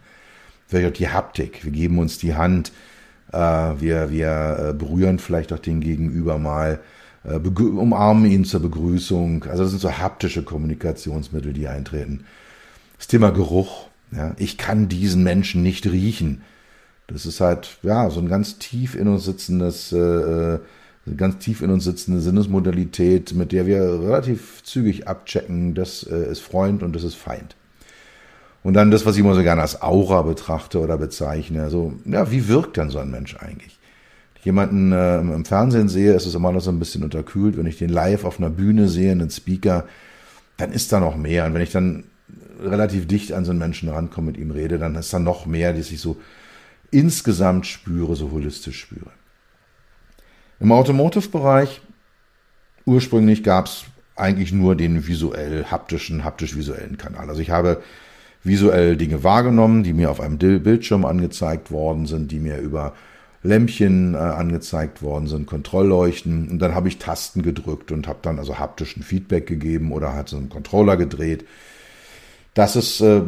Vielleicht 0.67 0.87
auch 0.87 0.97
die 0.97 1.09
Haptik, 1.09 1.63
wir 1.63 1.71
geben 1.71 1.99
uns 1.99 2.17
die 2.17 2.35
Hand, 2.35 2.71
äh, 3.31 3.37
wir, 3.37 4.09
wir 4.11 4.69
äh, 4.69 4.73
berühren 4.73 5.19
vielleicht 5.19 5.53
auch 5.53 5.59
den 5.59 5.81
Gegenüber 5.81 6.37
mal, 6.37 6.79
äh, 7.23 7.37
umarmen 7.37 8.25
ihn 8.29 8.45
zur 8.45 8.61
Begrüßung. 8.61 9.43
Also 9.45 9.63
das 9.63 9.71
sind 9.71 9.81
so 9.81 9.91
haptische 9.91 10.43
Kommunikationsmittel, 10.43 11.53
die 11.53 11.67
eintreten. 11.67 12.25
Das 12.97 13.07
Thema 13.07 13.31
Geruch. 13.31 13.87
Ja, 14.11 14.33
ich 14.37 14.57
kann 14.57 14.87
diesen 14.87 15.23
Menschen 15.23 15.63
nicht 15.63 15.87
riechen. 15.87 16.43
Das 17.07 17.25
ist 17.25 17.41
halt 17.41 17.79
ja 17.81 18.09
so 18.09 18.19
ein 18.19 18.29
ganz 18.29 18.59
tief 18.59 18.95
in 18.95 19.07
uns 19.07 19.25
sitzendes 19.25 19.91
äh 19.91 20.59
ganz 21.17 21.37
tief 21.37 21.61
in 21.61 21.69
uns 21.69 21.83
sitzende 21.83 22.19
Sinnesmodalität, 22.21 23.33
mit 23.33 23.51
der 23.51 23.65
wir 23.67 23.81
relativ 23.81 24.63
zügig 24.63 25.07
abchecken, 25.07 25.75
das 25.75 26.03
äh, 26.03 26.31
ist 26.31 26.39
Freund 26.39 26.81
und 26.81 26.95
das 26.95 27.03
ist 27.03 27.15
Feind. 27.15 27.55
Und 28.63 28.73
dann 28.73 28.89
das, 28.89 29.05
was 29.05 29.15
ich 29.15 29.21
immer 29.21 29.35
so 29.35 29.43
gerne 29.43 29.61
als 29.61 29.83
Aura 29.83 30.23
betrachte 30.23 30.79
oder 30.79 30.97
bezeichne. 30.97 31.61
Also, 31.61 31.93
ja, 32.05 32.31
wie 32.31 32.47
wirkt 32.47 32.77
dann 32.77 32.89
so 32.89 32.97
ein 32.97 33.11
Mensch 33.11 33.35
eigentlich? 33.37 33.77
Wenn 34.33 34.39
ich 34.39 34.45
jemanden 34.45 34.91
äh, 34.91 35.19
im 35.19 35.45
Fernsehen 35.45 35.87
sehe, 35.87 36.13
ist 36.13 36.25
es 36.25 36.33
immer 36.33 36.51
noch 36.51 36.61
so 36.61 36.71
ein 36.71 36.79
bisschen 36.79 37.03
unterkühlt. 37.03 37.57
Wenn 37.57 37.67
ich 37.67 37.77
den 37.77 37.91
live 37.91 38.25
auf 38.25 38.39
einer 38.39 38.49
Bühne 38.49 38.87
sehe, 38.87 39.11
einen 39.11 39.29
Speaker, 39.29 39.85
dann 40.57 40.71
ist 40.71 40.91
da 40.91 40.99
noch 40.99 41.15
mehr. 41.15 41.45
Und 41.45 41.53
wenn 41.53 41.61
ich 41.61 41.71
dann 41.71 42.05
relativ 42.59 43.07
dicht 43.07 43.33
an 43.33 43.45
so 43.45 43.51
einen 43.51 43.59
Menschen 43.59 43.89
rankomme, 43.89 44.31
mit 44.31 44.37
ihm 44.37 44.49
rede, 44.49 44.79
dann 44.79 44.95
ist 44.95 45.13
da 45.13 45.19
noch 45.19 45.45
mehr, 45.45 45.71
dass 45.71 45.91
ich 45.91 45.99
so 45.99 46.17
insgesamt 46.89 47.67
spüre, 47.67 48.15
so 48.15 48.31
holistisch 48.31 48.79
spüre. 48.79 49.11
Im 50.59 50.71
Automotive-Bereich 50.71 51.81
ursprünglich 52.85 53.43
gab 53.43 53.65
es 53.65 53.85
eigentlich 54.15 54.53
nur 54.53 54.75
den 54.75 55.07
visuell 55.07 55.65
haptischen, 55.65 56.23
haptisch-visuellen 56.23 56.97
Kanal. 56.97 57.29
Also 57.29 57.41
ich 57.41 57.49
habe 57.49 57.81
visuell 58.43 58.95
Dinge 58.95 59.23
wahrgenommen, 59.23 59.83
die 59.83 59.93
mir 59.93 60.11
auf 60.11 60.21
einem 60.21 60.37
Bildschirm 60.37 61.03
angezeigt 61.03 61.71
worden 61.71 62.05
sind, 62.05 62.31
die 62.31 62.39
mir 62.39 62.59
über 62.59 62.93
Lämpchen 63.43 64.13
äh, 64.13 64.17
angezeigt 64.17 65.01
worden 65.01 65.27
sind, 65.27 65.45
Kontrollleuchten. 65.45 66.49
Und 66.49 66.59
dann 66.59 66.73
habe 66.73 66.87
ich 66.87 66.97
Tasten 66.97 67.41
gedrückt 67.41 67.91
und 67.91 68.07
habe 68.07 68.19
dann 68.21 68.39
also 68.39 68.57
haptischen 68.57 69.03
Feedback 69.03 69.47
gegeben 69.47 69.91
oder 69.91 70.13
hat 70.13 70.29
so 70.29 70.37
einen 70.37 70.49
Controller 70.49 70.95
gedreht. 70.97 71.45
Das 72.55 72.77
ist, 72.77 73.01
äh, 73.01 73.21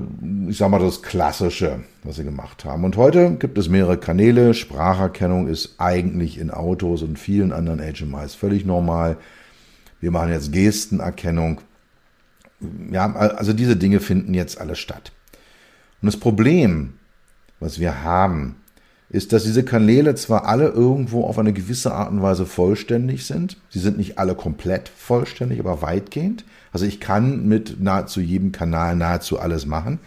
ich 0.48 0.58
sag 0.58 0.72
mal, 0.72 0.80
das 0.80 1.02
Klassische, 1.02 1.82
was 2.04 2.16
sie 2.16 2.24
gemacht 2.24 2.64
haben. 2.64 2.86
Und 2.86 2.96
heute 2.96 3.36
gibt 3.36 3.58
es 3.58 3.68
mehrere 3.68 3.98
Kanäle. 3.98 4.54
Spracherkennung 4.54 5.48
ist 5.50 5.76
eigentlich 5.80 6.40
in 6.40 6.50
Autos 6.50 7.04
und 7.04 7.20
vielen 7.20 7.52
anderen 7.52 7.82
HMIs 7.82 8.36
völlig 8.36 8.66
normal. 8.66 9.18
Wir 10.00 10.12
machen 10.12 10.32
jetzt 10.32 10.54
Gestenerkennung. 10.54 11.60
Ja, 12.90 13.14
also 13.14 13.52
diese 13.52 13.76
Dinge 13.76 14.00
finden 14.00 14.34
jetzt 14.34 14.62
alle 14.62 14.78
statt. 14.78 15.12
Und 16.02 16.06
das 16.06 16.18
Problem, 16.18 16.94
was 17.60 17.80
wir 17.80 18.04
haben, 18.04 18.56
ist, 19.10 19.32
dass 19.32 19.44
diese 19.44 19.64
Kanäle 19.64 20.16
zwar 20.16 20.46
alle 20.46 20.68
irgendwo 20.68 21.24
auf 21.24 21.40
eine 21.40 21.54
gewisse 21.54 21.94
Art 21.94 22.12
und 22.12 22.22
Weise 22.22 22.46
vollständig 22.46 23.26
sind. 23.26 23.58
Sie 23.70 23.80
sind 23.80 23.98
nicht 23.98 24.20
alle 24.20 24.36
komplett 24.36 24.90
vollständig, 24.90 25.60
aber 25.60 25.82
weitgehend. 25.82 26.44
Also 26.74 26.86
ich 26.86 27.00
kann 27.00 27.48
mit 27.48 27.80
nahezu 27.80 28.20
jedem 28.20 28.52
Kanal 28.52 28.96
nahezu 28.96 29.40
alles 29.40 29.66
machen. 29.66 30.00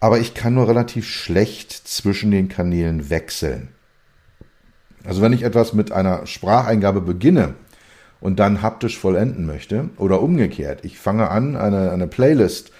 Aber 0.00 0.18
ich 0.18 0.34
kann 0.34 0.54
nur 0.54 0.68
relativ 0.68 1.06
schlecht 1.06 1.70
zwischen 1.70 2.30
den 2.30 2.48
Kanälen 2.48 3.10
wechseln. 3.10 3.68
Also 5.04 5.20
wenn 5.20 5.32
ich 5.32 5.42
etwas 5.42 5.74
mit 5.74 5.92
einer 5.92 6.26
Spracheingabe 6.26 7.00
beginne 7.00 7.54
und 8.20 8.38
dann 8.38 8.62
haptisch 8.62 8.98
vollenden 8.98 9.46
möchte 9.46 9.90
oder 9.98 10.22
umgekehrt, 10.22 10.84
ich 10.84 10.98
fange 10.98 11.28
an, 11.28 11.56
eine, 11.56 11.90
eine 11.90 12.06
Playlist 12.06 12.72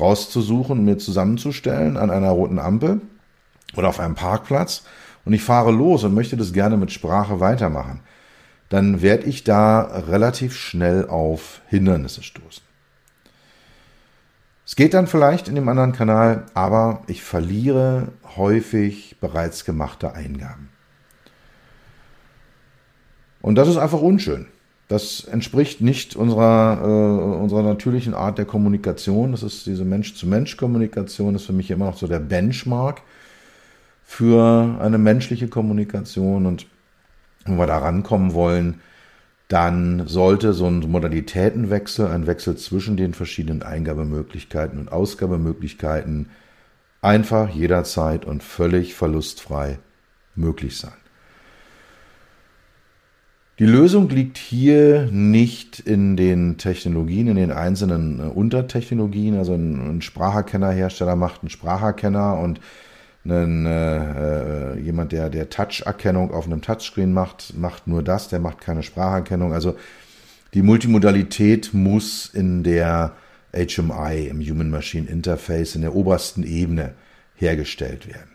rauszusuchen, 0.00 0.84
mir 0.84 0.98
zusammenzustellen 0.98 1.96
an 1.96 2.10
einer 2.10 2.30
roten 2.30 2.58
Ampel 2.58 3.00
oder 3.76 3.88
auf 3.88 4.00
einem 4.00 4.14
Parkplatz 4.14 4.84
und 5.24 5.32
ich 5.32 5.42
fahre 5.42 5.72
los 5.72 6.04
und 6.04 6.14
möchte 6.14 6.36
das 6.36 6.52
gerne 6.52 6.76
mit 6.76 6.92
Sprache 6.92 7.40
weitermachen, 7.40 8.00
dann 8.68 9.02
werde 9.02 9.24
ich 9.24 9.44
da 9.44 9.82
relativ 9.82 10.56
schnell 10.56 11.08
auf 11.08 11.60
Hindernisse 11.68 12.22
stoßen. 12.22 12.62
Es 14.64 14.74
geht 14.74 14.94
dann 14.94 15.06
vielleicht 15.06 15.46
in 15.46 15.54
dem 15.54 15.68
anderen 15.68 15.92
Kanal, 15.92 16.46
aber 16.54 17.02
ich 17.06 17.22
verliere 17.22 18.08
häufig 18.36 19.16
bereits 19.20 19.64
gemachte 19.64 20.12
Eingaben. 20.14 20.70
Und 23.40 23.54
das 23.54 23.68
ist 23.68 23.76
einfach 23.76 24.00
unschön. 24.00 24.46
Das 24.88 25.24
entspricht 25.24 25.80
nicht 25.80 26.16
unserer, 26.16 26.80
äh, 26.82 27.40
unserer 27.40 27.62
natürlichen 27.62 28.14
Art 28.14 28.38
der 28.38 28.44
Kommunikation. 28.44 29.32
Das 29.32 29.44
ist 29.44 29.66
diese 29.66 29.84
Mensch-zu-Mensch-Kommunikation, 29.84 31.36
ist 31.36 31.46
für 31.46 31.52
mich 31.52 31.70
immer 31.70 31.86
noch 31.86 31.96
so 31.96 32.08
der 32.08 32.20
Benchmark 32.20 33.02
für 34.06 34.78
eine 34.80 34.98
menschliche 34.98 35.48
Kommunikation. 35.48 36.46
Und 36.46 36.66
wenn 37.44 37.58
wir 37.58 37.66
da 37.66 37.78
rankommen 37.78 38.32
wollen, 38.32 38.80
dann 39.48 40.06
sollte 40.06 40.52
so 40.52 40.66
ein 40.66 40.80
Modalitätenwechsel, 40.80 42.06
ein 42.06 42.26
Wechsel 42.26 42.56
zwischen 42.56 42.96
den 42.96 43.14
verschiedenen 43.14 43.62
Eingabemöglichkeiten 43.62 44.78
und 44.78 44.90
Ausgabemöglichkeiten 44.90 46.30
einfach 47.02 47.50
jederzeit 47.50 48.24
und 48.24 48.42
völlig 48.42 48.94
verlustfrei 48.94 49.78
möglich 50.34 50.78
sein. 50.78 50.94
Die 53.58 53.66
Lösung 53.66 54.08
liegt 54.10 54.36
hier 54.36 55.08
nicht 55.10 55.80
in 55.80 56.16
den 56.16 56.58
Technologien, 56.58 57.28
in 57.28 57.36
den 57.36 57.52
einzelnen 57.52 58.20
äh, 58.20 58.22
Untertechnologien. 58.24 59.36
Also 59.38 59.54
ein, 59.54 59.96
ein 59.96 60.02
Spracherkennerhersteller 60.02 61.16
macht 61.16 61.42
einen 61.42 61.50
Spracherkenner 61.50 62.38
und 62.38 62.60
ein, 63.30 63.66
äh, 63.66 64.74
äh, 64.74 64.80
jemand, 64.80 65.12
der, 65.12 65.30
der 65.30 65.48
Touch-Erkennung 65.50 66.32
auf 66.32 66.46
einem 66.46 66.62
Touchscreen 66.62 67.12
macht, 67.12 67.56
macht 67.56 67.86
nur 67.86 68.02
das, 68.02 68.28
der 68.28 68.40
macht 68.40 68.60
keine 68.60 68.82
Spracherkennung. 68.82 69.52
Also 69.52 69.76
die 70.54 70.62
Multimodalität 70.62 71.74
muss 71.74 72.30
in 72.32 72.62
der 72.62 73.12
HMI, 73.52 74.28
im 74.28 74.40
Human 74.40 74.70
Machine 74.70 75.08
Interface, 75.08 75.74
in 75.74 75.82
der 75.82 75.94
obersten 75.94 76.42
Ebene 76.42 76.94
hergestellt 77.34 78.06
werden. 78.06 78.30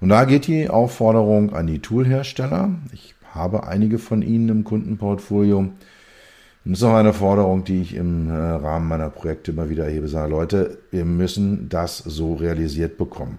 Und 0.00 0.10
da 0.10 0.24
geht 0.24 0.46
die 0.46 0.68
Aufforderung 0.68 1.54
an 1.54 1.66
die 1.66 1.80
Toolhersteller. 1.80 2.70
Ich 2.92 3.14
habe 3.32 3.66
einige 3.66 3.98
von 3.98 4.22
ihnen 4.22 4.48
im 4.48 4.64
Kundenportfolio. 4.64 5.58
Und 5.58 5.72
das 6.64 6.78
ist 6.78 6.84
auch 6.84 6.94
eine 6.94 7.12
Forderung, 7.12 7.64
die 7.64 7.82
ich 7.82 7.94
im 7.94 8.30
äh, 8.30 8.34
Rahmen 8.34 8.88
meiner 8.88 9.10
Projekte 9.10 9.52
immer 9.52 9.70
wieder 9.70 9.84
erhebe. 9.84 10.08
Sage, 10.08 10.30
Leute, 10.30 10.78
wir 10.90 11.04
müssen 11.04 11.68
das 11.68 11.98
so 11.98 12.34
realisiert 12.34 12.98
bekommen. 12.98 13.38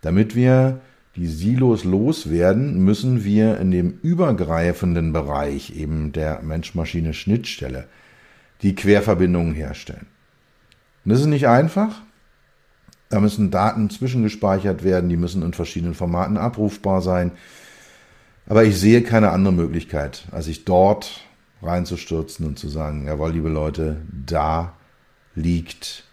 Damit 0.00 0.34
wir 0.34 0.80
die 1.16 1.26
Silos 1.26 1.84
loswerden, 1.84 2.84
müssen 2.84 3.24
wir 3.24 3.58
in 3.58 3.70
dem 3.70 3.98
übergreifenden 4.02 5.12
Bereich 5.12 5.76
eben 5.76 6.12
der 6.12 6.40
Mensch-Maschine-Schnittstelle 6.42 7.86
die 8.62 8.74
Querverbindungen 8.74 9.54
herstellen. 9.54 10.06
Und 11.04 11.12
das 11.12 11.20
ist 11.20 11.26
nicht 11.26 11.48
einfach. 11.48 12.02
Da 13.08 13.20
müssen 13.20 13.50
Daten 13.50 13.90
zwischengespeichert 13.90 14.84
werden, 14.84 15.10
die 15.10 15.16
müssen 15.16 15.42
in 15.42 15.52
verschiedenen 15.52 15.94
Formaten 15.94 16.36
abrufbar 16.36 17.02
sein. 17.02 17.32
Aber 18.46 18.64
ich 18.64 18.78
sehe 18.78 19.02
keine 19.02 19.30
andere 19.30 19.52
Möglichkeit, 19.52 20.26
als 20.30 20.46
sich 20.46 20.64
dort 20.64 21.26
reinzustürzen 21.62 22.46
und 22.46 22.58
zu 22.58 22.68
sagen, 22.68 23.06
jawohl, 23.06 23.32
liebe 23.32 23.48
Leute, 23.48 24.00
da 24.10 24.74
liegt 25.34 26.04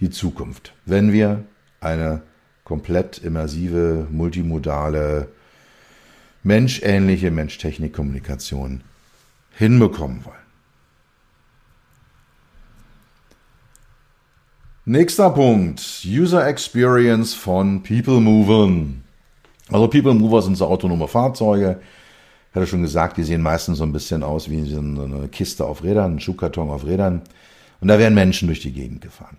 die 0.00 0.10
Zukunft. 0.10 0.74
Wenn 0.86 1.12
wir 1.12 1.44
eine 1.80 2.22
komplett 2.64 3.18
immersive, 3.18 4.08
multimodale, 4.10 5.28
menschähnliche 6.42 7.30
Mensch-Technik-Kommunikation 7.30 8.82
hinbekommen 9.56 10.24
wollen. 10.24 10.36
Nächster 14.86 15.30
Punkt, 15.30 16.02
User 16.04 16.46
Experience 16.46 17.32
von 17.32 17.82
People 17.82 18.20
Movern. 18.20 19.02
Also 19.70 19.88
People 19.88 20.12
Mover 20.12 20.42
sind 20.42 20.56
so 20.56 20.66
autonome 20.66 21.08
Fahrzeuge. 21.08 21.80
Ich 22.50 22.56
hatte 22.56 22.66
schon 22.66 22.82
gesagt, 22.82 23.16
die 23.16 23.24
sehen 23.24 23.40
meistens 23.40 23.78
so 23.78 23.84
ein 23.84 23.92
bisschen 23.92 24.22
aus 24.22 24.50
wie 24.50 24.62
so 24.64 24.80
eine 24.80 25.28
Kiste 25.28 25.64
auf 25.64 25.82
Rädern, 25.82 26.16
ein 26.16 26.20
Schuhkarton 26.20 26.68
auf 26.68 26.84
Rädern. 26.84 27.22
Und 27.80 27.88
da 27.88 27.98
werden 27.98 28.14
Menschen 28.14 28.46
durch 28.46 28.60
die 28.60 28.72
Gegend 28.72 29.00
gefahren. 29.00 29.38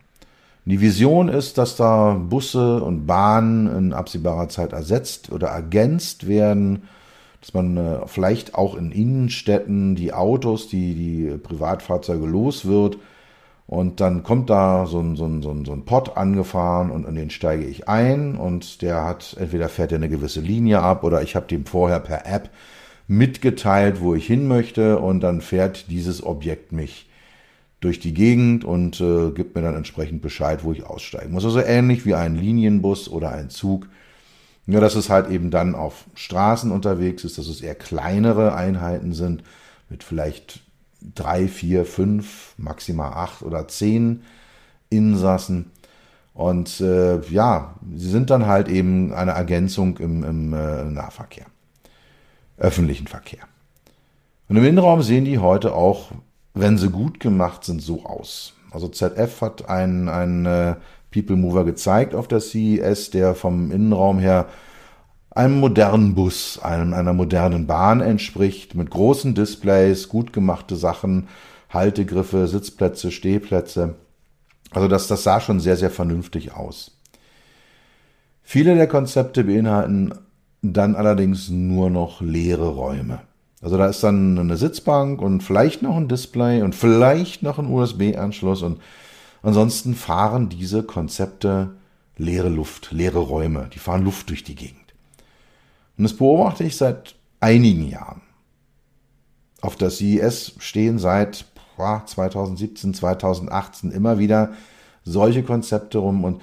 Die 0.67 0.81
Vision 0.81 1.29
ist, 1.29 1.59
dass 1.59 1.75
da 1.75 2.13
Busse 2.13 2.81
und 2.81 3.05
Bahnen 3.05 3.67
in 3.67 3.93
absehbarer 3.93 4.49
Zeit 4.49 4.73
ersetzt 4.73 5.31
oder 5.31 5.49
ergänzt 5.49 6.27
werden, 6.27 6.87
dass 7.39 7.53
man 7.53 7.77
äh, 7.77 8.07
vielleicht 8.07 8.55
auch 8.55 8.75
in 8.75 8.91
Innenstädten 8.91 9.93
die 9.93 10.11
Autos, 10.11 10.67
die, 10.67 10.95
die 10.95 11.37
Privatfahrzeuge 11.37 12.25
los 12.25 12.65
wird. 12.65 12.97
Und 13.67 14.01
dann 14.01 14.23
kommt 14.23 14.49
da 14.49 14.87
so 14.87 14.99
ein, 14.99 15.15
so 15.15 15.25
ein, 15.25 15.43
so 15.43 15.51
ein, 15.51 15.65
so 15.65 15.71
ein 15.71 15.85
Pott 15.85 16.17
angefahren 16.17 16.89
und 16.89 17.05
an 17.05 17.13
den 17.13 17.29
steige 17.29 17.65
ich 17.65 17.87
ein 17.87 18.35
und 18.35 18.81
der 18.81 19.03
hat, 19.03 19.35
entweder 19.39 19.69
fährt 19.69 19.91
er 19.91 19.97
eine 19.97 20.09
gewisse 20.09 20.41
Linie 20.41 20.81
ab 20.81 21.03
oder 21.03 21.21
ich 21.21 21.35
habe 21.35 21.47
dem 21.47 21.65
vorher 21.65 21.99
per 21.99 22.25
App 22.25 22.49
mitgeteilt, 23.07 24.01
wo 24.01 24.15
ich 24.15 24.25
hin 24.25 24.47
möchte 24.47 24.99
und 24.99 25.21
dann 25.21 25.41
fährt 25.41 25.91
dieses 25.91 26.23
Objekt 26.23 26.71
mich 26.71 27.07
durch 27.79 27.99
die 27.99 28.13
Gegend 28.13 28.65
und 28.65 28.99
äh, 29.01 29.31
gibt 29.31 29.55
mir 29.55 29.61
dann 29.61 29.75
entsprechend 29.75 30.21
Bescheid, 30.21 30.63
wo 30.63 30.71
ich 30.71 30.85
aussteigen 30.85 31.33
muss. 31.33 31.45
Also 31.45 31.59
ähnlich 31.59 32.05
wie 32.05 32.15
ein 32.15 32.35
Linienbus 32.35 33.09
oder 33.09 33.31
ein 33.31 33.49
Zug. 33.49 33.87
Nur, 34.65 34.81
dass 34.81 34.95
es 34.95 35.09
halt 35.09 35.29
eben 35.29 35.51
dann 35.51 35.75
auf 35.75 36.05
Straßen 36.15 36.71
unterwegs 36.71 37.23
ist, 37.23 37.37
dass 37.37 37.47
es 37.47 37.61
eher 37.61 37.75
kleinere 37.75 38.55
Einheiten 38.55 39.13
sind 39.13 39.43
mit 39.89 40.03
vielleicht 40.03 40.61
drei, 41.13 41.47
vier, 41.47 41.85
fünf, 41.85 42.55
maximal 42.57 43.13
acht 43.13 43.43
oder 43.43 43.67
zehn 43.67 44.23
Insassen. 44.89 45.71
Und 46.33 46.81
äh, 46.81 47.21
ja, 47.29 47.75
sie 47.95 48.09
sind 48.09 48.29
dann 48.29 48.47
halt 48.47 48.67
eben 48.67 49.13
eine 49.13 49.31
Ergänzung 49.31 49.97
im, 49.97 50.23
im 50.23 50.53
äh, 50.53 50.83
Nahverkehr, 50.85 51.45
öffentlichen 52.57 53.07
Verkehr. 53.07 53.43
Und 54.49 54.57
im 54.57 54.65
Innenraum 54.65 55.01
sehen 55.01 55.25
die 55.25 55.39
heute 55.39 55.73
auch, 55.73 56.11
wenn 56.55 56.77
sie 56.77 56.89
gut 56.89 57.19
gemacht 57.19 57.63
sind, 57.63 57.81
so 57.81 58.05
aus. 58.05 58.53
Also 58.71 58.87
ZF 58.87 59.41
hat 59.41 59.69
einen, 59.69 60.09
einen 60.09 60.45
äh, 60.45 60.75
People 61.11 61.35
Mover 61.35 61.63
gezeigt 61.63 62.15
auf 62.15 62.27
der 62.27 62.41
CES, 62.41 63.11
der 63.11 63.35
vom 63.35 63.71
Innenraum 63.71 64.19
her 64.19 64.47
einem 65.31 65.59
modernen 65.59 66.15
Bus, 66.15 66.59
einem, 66.59 66.93
einer 66.93 67.13
modernen 67.13 67.67
Bahn 67.67 68.01
entspricht, 68.01 68.73
mit 68.73 68.89
großen 68.89 69.35
Displays, 69.35 70.09
gut 70.09 70.33
gemachte 70.33 70.77
Sachen, 70.77 71.27
Haltegriffe, 71.69 72.47
Sitzplätze, 72.47 73.11
Stehplätze. 73.11 73.95
Also 74.71 74.87
das, 74.87 75.07
das 75.07 75.23
sah 75.23 75.41
schon 75.41 75.59
sehr, 75.59 75.75
sehr 75.75 75.91
vernünftig 75.91 76.53
aus. 76.53 76.97
Viele 78.43 78.75
der 78.75 78.87
Konzepte 78.87 79.43
beinhalten 79.43 80.13
dann 80.61 80.95
allerdings 80.95 81.49
nur 81.49 81.89
noch 81.89 82.21
leere 82.21 82.69
Räume. 82.69 83.19
Also 83.61 83.77
da 83.77 83.87
ist 83.87 84.03
dann 84.03 84.37
eine 84.37 84.57
Sitzbank 84.57 85.21
und 85.21 85.41
vielleicht 85.41 85.81
noch 85.81 85.95
ein 85.95 86.07
Display 86.07 86.61
und 86.61 86.75
vielleicht 86.75 87.41
noch 87.41 87.57
ein 87.57 87.71
USB-Anschluss 87.71 88.61
und 88.61 88.81
ansonsten 89.41 89.95
fahren 89.95 90.49
diese 90.49 90.83
Konzepte 90.83 91.75
leere 92.17 92.49
Luft, 92.49 92.91
leere 92.91 93.19
Räume, 93.19 93.69
die 93.73 93.79
fahren 93.79 94.03
Luft 94.03 94.29
durch 94.29 94.43
die 94.43 94.55
Gegend. 94.55 94.93
Und 95.97 96.03
das 96.03 96.13
beobachte 96.13 96.63
ich 96.63 96.77
seit 96.77 97.15
einigen 97.39 97.87
Jahren. 97.87 98.21
Auf 99.61 99.75
der 99.75 99.89
CES 99.89 100.53
stehen 100.59 100.99
seit 100.99 101.45
2017, 101.77 102.93
2018 102.93 103.91
immer 103.91 104.19
wieder 104.19 104.53
solche 105.03 105.43
Konzepte 105.43 105.97
rum 105.97 106.23
und 106.23 106.41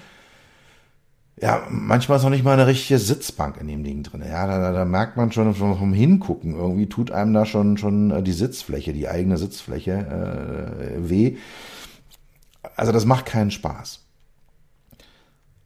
ja, 1.40 1.66
manchmal 1.70 2.18
ist 2.18 2.24
noch 2.24 2.30
nicht 2.30 2.44
mal 2.44 2.52
eine 2.52 2.66
richtige 2.66 2.98
Sitzbank 2.98 3.56
in 3.60 3.66
dem 3.66 3.82
Ding 3.84 4.02
drin. 4.02 4.22
Ja, 4.26 4.46
da, 4.46 4.72
da 4.72 4.84
merkt 4.84 5.16
man 5.16 5.32
schon 5.32 5.54
vom 5.54 5.92
Hingucken, 5.92 6.54
irgendwie 6.54 6.88
tut 6.88 7.10
einem 7.10 7.32
da 7.32 7.46
schon, 7.46 7.78
schon 7.78 8.10
äh, 8.10 8.22
die 8.22 8.32
Sitzfläche, 8.32 8.92
die 8.92 9.08
eigene 9.08 9.38
Sitzfläche 9.38 9.92
äh, 9.92 11.08
weh. 11.08 11.36
Also 12.76 12.92
das 12.92 13.06
macht 13.06 13.26
keinen 13.26 13.50
Spaß. 13.50 14.00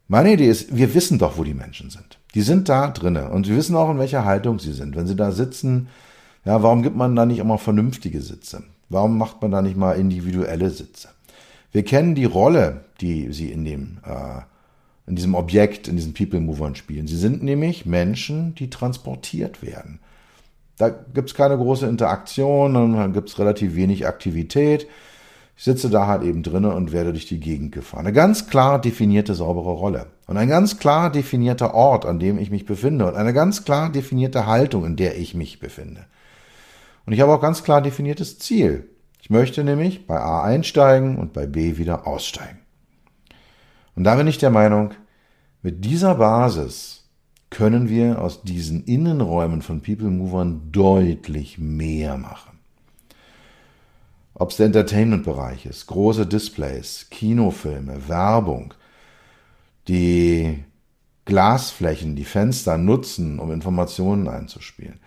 Meine 0.07 0.33
Idee 0.33 0.49
ist, 0.49 0.75
wir 0.75 0.93
wissen 0.93 1.19
doch, 1.19 1.37
wo 1.37 1.43
die 1.43 1.53
Menschen 1.53 1.89
sind. 1.89 2.17
Die 2.33 2.41
sind 2.41 2.69
da 2.69 2.87
drinnen 2.87 3.27
und 3.27 3.47
wir 3.47 3.57
wissen 3.57 3.75
auch, 3.75 3.91
in 3.91 3.99
welcher 3.99 4.23
Haltung 4.23 4.59
sie 4.59 4.71
sind. 4.71 4.95
Wenn 4.95 5.07
sie 5.07 5.15
da 5.15 5.31
sitzen, 5.31 5.89
ja, 6.45 6.63
warum 6.63 6.81
gibt 6.81 6.95
man 6.95 7.15
da 7.15 7.25
nicht 7.25 7.39
immer 7.39 7.57
vernünftige 7.57 8.21
Sitze? 8.21 8.63
Warum 8.89 9.17
macht 9.17 9.41
man 9.41 9.51
da 9.51 9.61
nicht 9.61 9.75
mal 9.75 9.93
individuelle 9.93 10.69
Sitze? 10.69 11.09
Wir 11.73 11.83
kennen 11.83 12.15
die 12.15 12.25
Rolle, 12.25 12.85
die 13.01 13.33
sie 13.33 13.51
in 13.51 13.65
dem 13.65 13.97
äh, 14.05 14.41
in 15.07 15.15
diesem 15.15 15.35
Objekt, 15.35 15.87
in 15.87 15.95
diesen 15.95 16.13
People 16.13 16.41
Movern 16.41 16.75
spielen. 16.75 17.07
Sie 17.07 17.17
sind 17.17 17.41
nämlich 17.41 17.85
Menschen, 17.85 18.53
die 18.55 18.69
transportiert 18.69 19.63
werden. 19.63 19.99
Da 20.77 20.89
gibt's 20.89 21.33
keine 21.33 21.57
große 21.57 21.87
Interaktion, 21.87 22.73
dann 22.73 23.13
gibt's 23.13 23.39
relativ 23.39 23.75
wenig 23.75 24.05
Aktivität. 24.05 24.87
Ich 25.55 25.63
sitze 25.63 25.89
da 25.89 26.05
halt 26.05 26.21
eben 26.21 26.43
drinnen 26.43 26.71
und 26.71 26.91
werde 26.91 27.13
durch 27.13 27.25
die 27.25 27.39
Gegend 27.39 27.71
gefahren. 27.71 28.05
Eine 28.05 28.13
ganz 28.13 28.47
klar 28.47 28.79
definierte, 28.79 29.33
saubere 29.33 29.71
Rolle. 29.71 30.05
Und 30.27 30.37
ein 30.37 30.49
ganz 30.49 30.77
klar 30.77 31.11
definierter 31.11 31.73
Ort, 31.73 32.05
an 32.05 32.19
dem 32.19 32.37
ich 32.37 32.51
mich 32.51 32.65
befinde. 32.65 33.07
Und 33.07 33.15
eine 33.15 33.33
ganz 33.33 33.65
klar 33.65 33.91
definierte 33.91 34.45
Haltung, 34.45 34.85
in 34.85 34.97
der 34.97 35.17
ich 35.17 35.33
mich 35.33 35.59
befinde. 35.59 36.05
Und 37.07 37.13
ich 37.13 37.21
habe 37.21 37.33
auch 37.33 37.41
ganz 37.41 37.63
klar 37.63 37.81
definiertes 37.81 38.37
Ziel. 38.37 38.87
Ich 39.19 39.31
möchte 39.31 39.63
nämlich 39.63 40.05
bei 40.05 40.19
A 40.19 40.43
einsteigen 40.43 41.17
und 41.17 41.33
bei 41.33 41.47
B 41.47 41.77
wieder 41.77 42.05
aussteigen. 42.05 42.59
Und 43.97 44.03
da 44.03 44.13
bin 44.15 44.27
ich 44.27 44.37
der 44.37 44.51
Meinung, 44.51 44.93
mit 45.63 45.83
dieser 45.83 46.13
Basis 46.15 47.09
können 47.49 47.89
wir 47.89 48.21
aus 48.21 48.43
diesen 48.43 48.83
Innenräumen 48.83 49.63
von 49.63 49.81
People 49.81 50.11
Movern 50.11 50.71
deutlich 50.71 51.57
mehr 51.57 52.15
machen. 52.15 52.59
Ob 54.35 54.51
es 54.51 54.57
der 54.57 54.67
Entertainment-Bereich 54.67 55.65
ist, 55.65 55.87
große 55.87 56.27
Displays, 56.27 57.07
Kinofilme, 57.09 58.07
Werbung, 58.07 58.75
die 59.87 60.63
Glasflächen, 61.25 62.15
die 62.15 62.25
Fenster 62.25 62.77
nutzen, 62.77 63.39
um 63.39 63.51
Informationen 63.51 64.27
einzuspielen. 64.27 64.99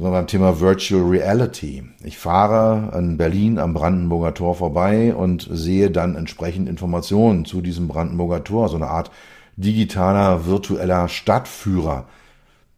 Das 0.00 0.06
war 0.06 0.12
beim 0.12 0.28
Thema 0.28 0.60
Virtual 0.60 1.02
Reality. 1.02 1.84
Ich 2.02 2.16
fahre 2.16 2.98
in 2.98 3.18
Berlin 3.18 3.58
am 3.58 3.74
Brandenburger 3.74 4.32
Tor 4.32 4.54
vorbei 4.54 5.14
und 5.14 5.46
sehe 5.52 5.90
dann 5.90 6.16
entsprechend 6.16 6.70
Informationen 6.70 7.44
zu 7.44 7.60
diesem 7.60 7.86
Brandenburger 7.86 8.42
Tor, 8.42 8.70
so 8.70 8.76
eine 8.76 8.86
Art 8.86 9.10
digitaler, 9.56 10.46
virtueller 10.46 11.06
Stadtführer, 11.08 12.08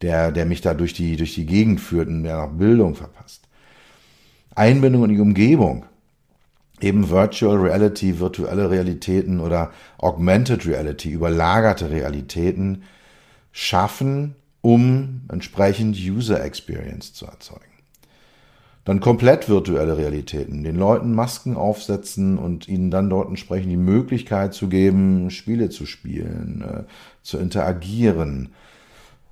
der, 0.00 0.32
der 0.32 0.46
mich 0.46 0.62
da 0.62 0.74
durch 0.74 0.94
die, 0.94 1.14
durch 1.14 1.36
die 1.36 1.46
Gegend 1.46 1.80
führt 1.80 2.08
und 2.08 2.22
mir 2.22 2.34
nach 2.34 2.48
Bildung 2.50 2.96
verpasst. 2.96 3.46
Einbindung 4.56 5.04
in 5.04 5.10
die 5.14 5.20
Umgebung. 5.20 5.84
Eben 6.80 7.08
Virtual 7.08 7.56
Reality, 7.56 8.18
virtuelle 8.18 8.68
Realitäten 8.68 9.38
oder 9.38 9.70
Augmented 9.98 10.66
Reality, 10.66 11.12
überlagerte 11.12 11.88
Realitäten 11.88 12.82
schaffen 13.52 14.34
um 14.62 15.22
entsprechend 15.28 15.96
User 15.96 16.42
Experience 16.42 17.12
zu 17.12 17.26
erzeugen. 17.26 17.66
Dann 18.84 18.98
komplett 18.98 19.48
virtuelle 19.48 19.96
Realitäten, 19.96 20.64
den 20.64 20.74
Leuten 20.74 21.14
Masken 21.14 21.56
aufsetzen 21.56 22.36
und 22.36 22.66
ihnen 22.66 22.90
dann 22.90 23.10
dort 23.10 23.28
entsprechend 23.28 23.70
die 23.70 23.76
Möglichkeit 23.76 24.54
zu 24.54 24.68
geben, 24.68 25.30
Spiele 25.30 25.68
zu 25.68 25.86
spielen, 25.86 26.64
äh, 26.66 26.82
zu 27.22 27.38
interagieren, 27.38 28.48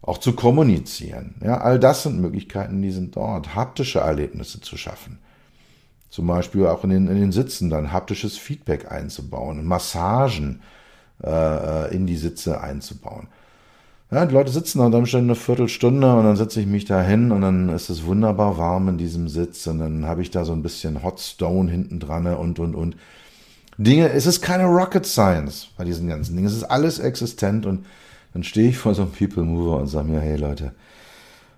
auch 0.03 0.19
zu 0.19 0.35
kommunizieren. 0.35 1.35
Ja, 1.43 1.59
all 1.59 1.81
das 1.81 2.05
sind 2.05 2.21
Möglichkeiten, 2.21 2.81
die 2.81 2.93
sind 2.93 3.17
dort, 3.17 3.57
haptische 3.57 4.01
Erlebnisse 4.01 4.61
zu 4.61 4.77
schaffen. 4.77 5.19
Zum 6.11 6.27
Beispiel 6.27 6.67
auch 6.67 6.85
in 6.85 6.91
den, 6.91 7.09
in 7.09 7.17
den 7.17 7.33
Sitzen 7.33 7.71
dann 7.71 7.93
haptisches 7.93 8.37
Feedback 8.37 8.91
einzubauen, 8.91 9.65
Massagen 9.65 10.63
äh, 11.23 11.29
äh 11.29 11.95
in 11.95 12.07
die 12.07 12.17
Sitze 12.17 12.61
einzubauen. 12.61 13.29
Ja, 14.13 14.27
die 14.27 14.35
Leute 14.35 14.51
sitzen 14.51 14.81
dann 14.91 15.07
schon 15.07 15.21
eine 15.21 15.37
Viertelstunde 15.37 16.13
und 16.17 16.25
dann 16.25 16.37
setze 16.37 16.61
ich 16.61 16.67
mich 16.67 16.85
da 16.85 17.01
hin 17.01 17.31
und 17.31 17.43
dann 17.43 17.69
ist 17.69 17.91
es 17.91 18.05
wunderbar 18.05 18.59
warm 18.59 18.89
in 18.89 18.99
diesem 18.99 19.29
Sitz 19.29 19.69
und 19.69 19.79
dann 19.79 20.05
habe 20.05 20.21
ich 20.21 20.33
da 20.33 20.45
so 20.45 20.53
ein 20.53 20.63
bisschen 20.63 21.05
Hot 21.05 21.21
Stone 21.21 21.71
hinten 21.71 22.01
dran 22.01 22.27
und, 22.27 22.59
und, 22.59 22.75
und. 22.75 22.97
Dinge, 23.79 24.11
es 24.11 24.27
ist 24.27 24.43
keine 24.43 24.65
Rocket 24.65 25.07
Science 25.07 25.69
bei 25.77 25.85
diesen 25.85 26.09
ganzen 26.09 26.35
Dingen. 26.35 26.49
Es 26.49 26.57
ist 26.57 26.65
alles 26.65 26.99
existent 26.99 27.67
und 27.67 27.87
dann 28.35 28.43
stehe 28.43 28.69
ich 28.71 28.79
vor 28.79 28.95
so 28.95 29.03
einem 29.03 29.13
People 29.13 29.45
Mover 29.45 29.79
und 29.79 29.87
sage 29.87 30.09
mir, 30.09 30.21
hey 30.21 30.37
Leute, 30.37 30.73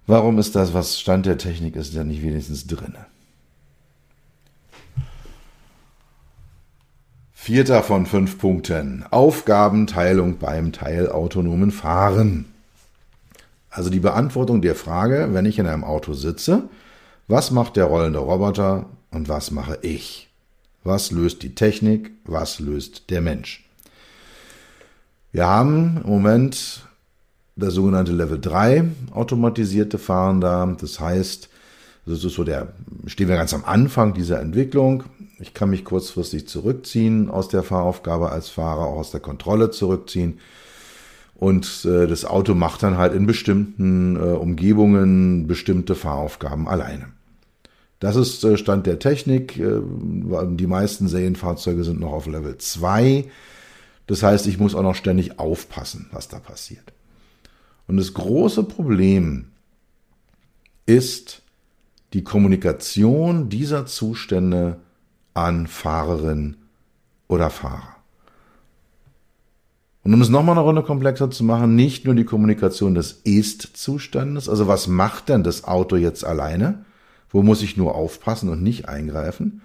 warum 0.07 0.39
ist 0.39 0.55
das, 0.55 0.75
was 0.75 1.01
Stand 1.01 1.25
der 1.25 1.39
Technik 1.39 1.75
ist, 1.75 1.95
ja 1.95 2.05
nicht 2.05 2.23
wenigstens 2.23 2.67
drinne? 2.67 3.07
Vierter 7.45 7.83
von 7.83 8.07
fünf 8.07 8.39
Punkten. 8.39 9.05
Aufgabenteilung 9.11 10.39
beim 10.39 10.71
teilautonomen 10.71 11.73
Fahren. 11.73 12.45
Also 13.69 13.91
die 13.91 13.99
Beantwortung 13.99 14.63
der 14.63 14.77
Frage, 14.77 15.31
wenn 15.33 15.45
ich 15.45 15.59
in 15.59 15.67
einem 15.67 15.83
Auto 15.83 16.13
sitze, 16.13 16.69
was 17.27 17.51
macht 17.51 17.75
der 17.75 17.87
rollende 17.87 18.21
Roboter 18.21 18.87
und 19.11 19.29
was 19.29 19.51
mache 19.51 19.77
ich? 19.83 20.31
Was 20.85 21.11
löst 21.11 21.43
die 21.43 21.57
Technik? 21.57 22.13
Was 22.25 22.61
löst 22.61 23.11
der 23.11 23.21
Mensch? 23.21 23.69
Wir 25.33 25.49
haben 25.49 26.01
im 26.05 26.11
Moment 26.11 26.87
das 27.57 27.75
sogenannte 27.75 28.13
Level 28.13 28.41
3 28.41 28.85
automatisierte 29.11 29.99
Fahren 29.99 30.41
da. 30.41 30.77
Das 30.81 31.01
heißt, 31.01 31.49
das 32.07 32.23
ist 32.23 32.35
so 32.35 32.45
der, 32.45 32.69
stehen 33.07 33.27
wir 33.27 33.37
ganz 33.37 33.53
am 33.53 33.65
Anfang 33.65 34.15
dieser 34.15 34.39
Entwicklung. 34.39 35.03
Ich 35.43 35.55
kann 35.55 35.71
mich 35.71 35.85
kurzfristig 35.85 36.47
zurückziehen 36.47 37.29
aus 37.29 37.49
der 37.49 37.65
Fahraufgabe 37.65 38.31
als 38.31 38.49
Fahrer, 38.49 38.87
auch 38.87 38.99
aus 38.99 39.11
der 39.11 39.19
Kontrolle 39.19 39.73
zurückziehen. 39.73 40.39
Und 41.35 41.85
äh, 41.85 42.07
das 42.07 42.25
Auto 42.25 42.55
macht 42.55 42.85
dann 42.85 42.97
halt 42.97 43.13
in 43.13 43.27
bestimmten 43.27 44.15
äh, 44.15 44.21
Umgebungen 44.21 45.49
bestimmte 45.49 45.97
Fahraufgaben 45.97 46.69
alleine. 46.69 47.09
Das 47.99 48.15
ist 48.15 48.45
äh, 48.45 48.57
Stand 48.57 48.87
der 48.87 49.01
Technik. 49.01 49.59
Äh, 49.59 49.81
die 49.83 50.69
meisten 50.69 51.09
Serienfahrzeuge 51.09 51.83
sind 51.83 51.99
noch 51.99 52.13
auf 52.13 52.29
Level 52.29 52.57
2. 52.57 53.25
Das 54.07 54.23
heißt, 54.23 54.47
ich 54.47 54.61
muss 54.61 54.77
auch 54.77 54.83
noch 54.83 54.95
ständig 54.95 55.41
aufpassen, 55.41 56.07
was 56.13 56.29
da 56.29 56.39
passiert. 56.39 56.93
Und 57.89 57.97
das 57.97 58.15
große 58.15 58.63
Problem 58.63 59.47
ist 60.87 61.43
die 62.13 62.23
Kommunikation 62.23 63.49
dieser 63.49 63.87
Zustände 63.87 64.79
an 65.35 65.67
Fahrerin 65.67 66.57
oder 67.29 67.51
Fahrer. 67.51 67.97
Und 70.05 70.13
um 70.13 70.21
es 70.21 70.29
nochmal 70.29 70.57
eine 70.57 70.65
Runde 70.65 70.83
komplexer 70.83 71.31
zu 71.31 71.45
machen, 71.45 71.77
nicht 71.77 72.05
nur 72.05 72.15
die 72.15 72.25
Kommunikation 72.25 72.95
des 72.95 73.13
Ist-Zustandes, 73.25 74.49
also 74.49 74.67
was 74.67 74.89
macht 74.89 75.29
denn 75.29 75.45
das 75.45 75.65
Auto 75.65 75.97
jetzt 75.97 76.25
alleine? 76.25 76.85
Wo 77.31 77.43
muss 77.43 77.63
ich 77.63 77.77
nur 77.77 77.95
aufpassen 77.95 78.49
und 78.49 78.63
nicht 78.63 78.89
eingreifen? 78.89 79.63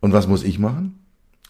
Und 0.00 0.12
was 0.12 0.28
muss 0.28 0.44
ich 0.44 0.58
machen? 0.58 0.98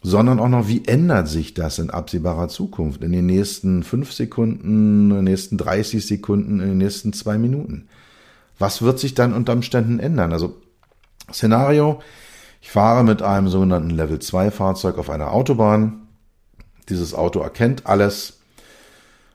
Sondern 0.03 0.41
auch 0.41 0.49
noch, 0.49 0.69
wie 0.69 0.85
ändert 0.87 1.29
sich 1.29 1.55
das 1.55 1.79
in 1.79 1.91
absehbarer 1.91 2.49
Zukunft, 2.49 3.03
in 3.03 3.13
den 3.13 3.27
nächsten 3.27 3.83
fünf 3.83 4.13
Sekunden, 4.13 5.11
in 5.11 5.17
den 5.17 5.25
nächsten 5.25 5.59
30 5.59 6.07
Sekunden, 6.07 6.61
in 6.61 6.69
den 6.69 6.79
nächsten 6.79 7.13
zwei 7.13 7.37
Minuten? 7.37 7.89
Was 8.59 8.81
wird 8.81 8.99
sich 8.99 9.15
dann 9.15 9.35
unter 9.35 9.53
Umständen 9.53 9.99
ändern? 9.99 10.33
Also 10.33 10.61
Szenario, 11.33 12.01
ich 12.61 12.71
fahre 12.71 13.05
mit 13.05 13.23
einem 13.23 13.49
sogenannten 13.49 13.91
Level 13.91 14.19
2 14.19 14.51
Fahrzeug 14.51 14.99
auf 14.99 15.11
einer 15.11 15.33
Autobahn. 15.33 16.09
Dieses 16.89 17.15
Auto 17.15 17.41
erkennt 17.41 17.87
alles. 17.87 18.41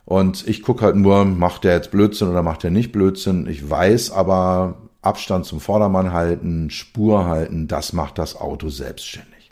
Und 0.06 0.48
ich 0.48 0.62
gucke 0.62 0.86
halt 0.86 0.96
nur, 0.96 1.26
macht 1.26 1.64
der 1.64 1.74
jetzt 1.74 1.92
Blödsinn 1.92 2.30
oder 2.30 2.44
macht 2.44 2.64
der 2.64 2.72
nicht 2.72 2.92
Blödsinn. 2.92 3.48
Ich 3.48 3.68
weiß 3.68 4.12
aber, 4.12 4.78
Abstand 5.06 5.46
zum 5.46 5.60
Vordermann 5.60 6.14
halten, 6.14 6.70
Spur 6.70 7.26
halten, 7.26 7.68
das 7.68 7.94
macht 7.94 8.18
das 8.18 8.36
Auto 8.36 8.70
selbstständig. 8.70 9.52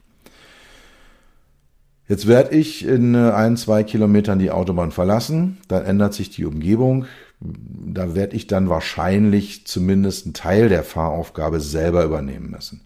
Jetzt 2.08 2.28
werde 2.28 2.56
ich 2.56 2.86
in 2.86 3.16
ein, 3.16 3.56
zwei 3.56 3.84
Kilometern 3.84 4.40
die 4.40 4.52
Autobahn 4.52 4.92
verlassen, 4.92 5.60
dann 5.68 5.86
ändert 5.86 6.14
sich 6.14 6.30
die 6.32 6.46
Umgebung, 6.46 7.06
Da 7.46 8.16
werde 8.16 8.36
ich 8.36 8.48
dann 8.48 8.70
wahrscheinlich 8.70 9.68
zumindest 9.68 10.26
einen 10.26 10.34
Teil 10.34 10.70
der 10.70 10.84
Fahraufgabe 10.84 11.60
selber 11.60 12.06
übernehmen 12.06 12.50
müssen. 12.52 12.86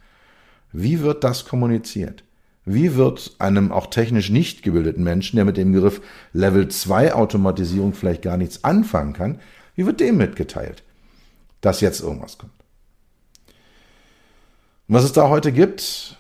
Wie 0.72 1.02
wird 1.02 1.24
das 1.24 1.46
kommuniziert? 1.46 2.24
Wie 2.66 2.96
wird 2.96 3.36
einem 3.40 3.72
auch 3.72 3.88
technisch 3.88 4.30
nicht 4.30 4.64
gebildeten 4.64 5.04
Menschen, 5.04 5.38
der 5.38 5.46
mit 5.46 5.58
dem 5.58 5.72
Begriff 5.72 6.02
Level 6.34 6.68
2 6.68 7.14
Automatisierung 7.14 7.94
vielleicht 7.94 8.24
gar 8.24 8.36
nichts 8.36 8.64
anfangen 8.64 9.14
kann, 9.14 9.40
wie 9.76 9.86
wird 9.86 10.00
dem 10.00 10.18
mitgeteilt, 10.18 10.84
dass 11.62 11.80
jetzt 11.80 12.02
irgendwas 12.02 12.38
kommt? 12.38 12.52
Und 14.88 14.96
was 14.96 15.04
es 15.04 15.14
da 15.14 15.30
heute 15.30 15.52
gibt, 15.52 16.18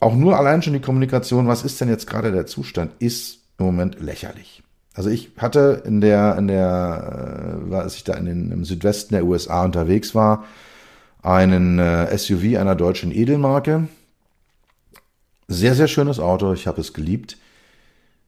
auch 0.00 0.14
nur 0.14 0.38
allein 0.38 0.62
schon 0.62 0.72
die 0.72 0.80
Kommunikation, 0.80 1.48
was 1.48 1.64
ist 1.64 1.80
denn 1.80 1.88
jetzt 1.88 2.06
gerade 2.06 2.32
der 2.32 2.46
Zustand, 2.46 2.92
ist 3.00 3.40
im 3.58 3.66
Moment 3.66 4.00
lächerlich. 4.00 4.62
Also 4.94 5.08
ich 5.08 5.32
hatte 5.38 5.82
in 5.86 6.00
der, 6.00 6.36
in 6.36 6.48
der, 6.48 7.60
äh, 7.70 7.74
als 7.74 7.96
ich 7.96 8.04
da 8.04 8.14
in 8.14 8.26
den, 8.26 8.52
im 8.52 8.64
Südwesten 8.64 9.14
der 9.14 9.24
USA 9.24 9.64
unterwegs 9.64 10.14
war, 10.14 10.44
einen 11.22 11.78
äh, 11.78 12.16
SUV 12.16 12.58
einer 12.58 12.74
deutschen 12.74 13.12
Edelmarke, 13.12 13.88
sehr, 15.48 15.74
sehr 15.74 15.88
schönes 15.88 16.18
Auto, 16.18 16.52
ich 16.52 16.66
habe 16.66 16.80
es 16.80 16.92
geliebt. 16.92 17.36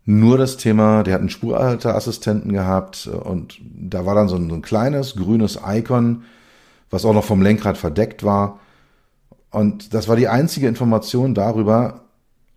Nur 0.06 0.36
das 0.36 0.58
Thema, 0.58 1.02
der 1.02 1.14
hat 1.14 1.20
einen 1.20 1.30
Spurhalteassistenten 1.30 2.52
gehabt 2.52 3.06
und 3.06 3.58
da 3.62 4.04
war 4.04 4.14
dann 4.14 4.28
so 4.28 4.36
ein, 4.36 4.50
so 4.50 4.54
ein 4.54 4.62
kleines 4.62 5.16
grünes 5.16 5.58
Icon, 5.66 6.24
was 6.90 7.04
auch 7.04 7.14
noch 7.14 7.24
vom 7.24 7.40
Lenkrad 7.40 7.78
verdeckt 7.78 8.22
war. 8.22 8.60
Und 9.50 9.94
das 9.94 10.08
war 10.08 10.16
die 10.16 10.28
einzige 10.28 10.68
Information 10.68 11.34
darüber, 11.34 12.03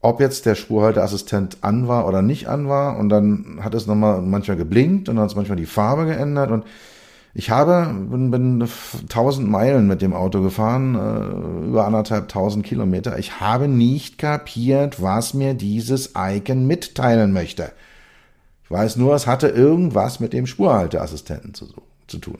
ob 0.02 0.20
jetzt 0.20 0.46
der 0.46 0.56
Spurhalteassistent 0.56 1.58
an 1.62 1.88
war 1.88 2.08
oder 2.08 2.22
nicht 2.22 2.48
an 2.48 2.70
war. 2.70 2.98
Und 2.98 3.10
dann 3.10 3.60
hat 3.62 3.74
es 3.74 3.88
nochmal 3.88 4.22
manchmal 4.22 4.58
geblinkt 4.58 5.10
und 5.10 5.16
dann 5.16 5.24
hat 5.24 5.32
es 5.32 5.36
manchmal 5.36 5.58
die 5.58 5.66
Farbe 5.66 6.06
geändert. 6.06 6.52
Und 6.52 6.66
ich 7.34 7.50
habe, 7.50 7.94
bin, 8.10 8.32
bin 8.32 8.68
tausend 9.10 9.50
Meilen 9.50 9.88
mit 9.88 10.02
dem 10.02 10.14
Auto 10.14 10.42
gefahren, 10.42 10.96
äh, 10.96 11.68
über 11.68 11.86
anderthalb 11.86 12.30
tausend 12.30 12.66
Kilometer. 12.66 13.18
Ich 13.20 13.40
habe 13.40 13.68
nicht 13.68 14.18
kapiert, 14.18 15.02
was 15.02 15.34
mir 15.34 15.54
dieses 15.54 16.14
Icon 16.18 16.68
mitteilen 16.68 17.34
möchte. 17.34 17.72
Ich 18.64 18.72
weiß 18.72 18.98
nur, 18.98 19.16
es 19.16 19.28
hatte 19.28 19.48
irgendwas 19.48 20.20
mit 20.20 20.34
dem 20.34 20.46
Spurhalteassistenten 20.48 21.54
zu, 21.54 21.68
zu 22.08 22.18
tun. 22.18 22.40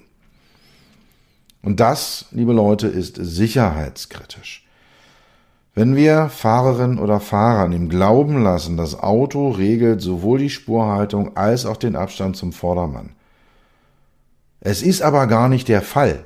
Und 1.62 1.80
das, 1.80 2.26
liebe 2.32 2.54
Leute, 2.54 2.88
ist 2.88 3.18
sicherheitskritisch. 3.18 4.67
Wenn 5.78 5.96
wir 5.96 6.30
Fahrerinnen 6.30 6.98
oder 6.98 7.20
Fahrern 7.20 7.72
im 7.72 7.88
Glauben 7.88 8.42
lassen, 8.42 8.78
das 8.78 9.00
Auto 9.00 9.50
regelt 9.50 10.02
sowohl 10.02 10.40
die 10.40 10.50
Spurhaltung 10.50 11.38
als 11.38 11.68
auch 11.68 11.78
den 11.78 11.96
Abstand 11.96 12.36
zum 12.36 12.52
Vordermann, 12.52 13.12
es 14.60 14.82
ist 14.82 15.04
aber 15.04 15.28
gar 15.28 15.50
nicht 15.50 15.68
der 15.68 15.84
Fall, 15.84 16.26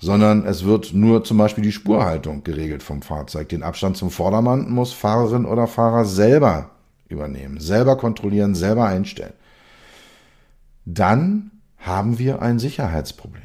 sondern 0.00 0.46
es 0.46 0.64
wird 0.64 0.94
nur 0.94 1.24
zum 1.24 1.36
Beispiel 1.36 1.62
die 1.62 1.72
Spurhaltung 1.72 2.42
geregelt 2.42 2.82
vom 2.82 3.02
Fahrzeug. 3.02 3.50
Den 3.50 3.62
Abstand 3.62 3.98
zum 3.98 4.10
Vordermann 4.10 4.70
muss 4.70 4.94
Fahrerin 4.94 5.44
oder 5.44 5.66
Fahrer 5.66 6.06
selber 6.06 6.70
übernehmen, 7.10 7.60
selber 7.60 7.98
kontrollieren, 7.98 8.54
selber 8.54 8.86
einstellen. 8.86 9.34
Dann 10.86 11.50
haben 11.76 12.18
wir 12.18 12.40
ein 12.40 12.58
Sicherheitsproblem. 12.58 13.42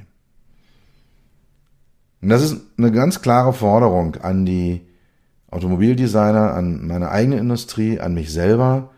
Und 2.22 2.30
das 2.30 2.42
ist 2.42 2.62
eine 2.78 2.94
ganz 2.94 3.22
klare 3.22 3.52
Forderung 3.52 4.16
an 4.16 4.46
die 4.46 4.86
Automobildesigner, 5.52 6.54
an 6.54 6.86
meine 6.86 7.10
eigene 7.10 7.38
Industrie, 7.38 8.00
an 8.00 8.14
mich 8.14 8.32
selber, 8.32 8.92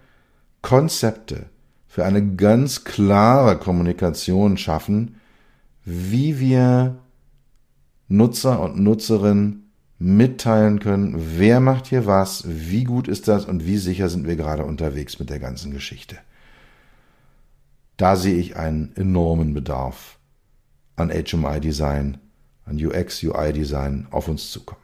Konzepte, 0.61 1.45
für 1.87 2.05
eine 2.05 2.35
ganz 2.35 2.83
klare 2.83 3.57
Kommunikation 3.57 4.57
schaffen, 4.57 5.15
wie 5.83 6.39
wir 6.39 6.97
Nutzer 8.07 8.59
und 8.61 8.79
Nutzerinnen 8.79 9.71
mitteilen 9.99 10.79
können, 10.79 11.15
wer 11.37 11.59
macht 11.59 11.87
hier 11.87 12.05
was, 12.05 12.43
wie 12.47 12.83
gut 12.83 13.07
ist 13.07 13.27
das 13.27 13.45
und 13.45 13.65
wie 13.65 13.77
sicher 13.77 14.09
sind 14.09 14.27
wir 14.27 14.35
gerade 14.35 14.65
unterwegs 14.65 15.19
mit 15.19 15.29
der 15.29 15.39
ganzen 15.39 15.71
Geschichte. 15.71 16.17
Da 17.97 18.15
sehe 18.15 18.37
ich 18.37 18.55
einen 18.55 18.95
enormen 18.95 19.53
Bedarf 19.53 20.17
an 20.95 21.09
HMI-Design, 21.11 22.17
an 22.65 22.83
UX-UI-Design 22.83 24.07
auf 24.09 24.27
uns 24.27 24.51
zukommen. 24.51 24.81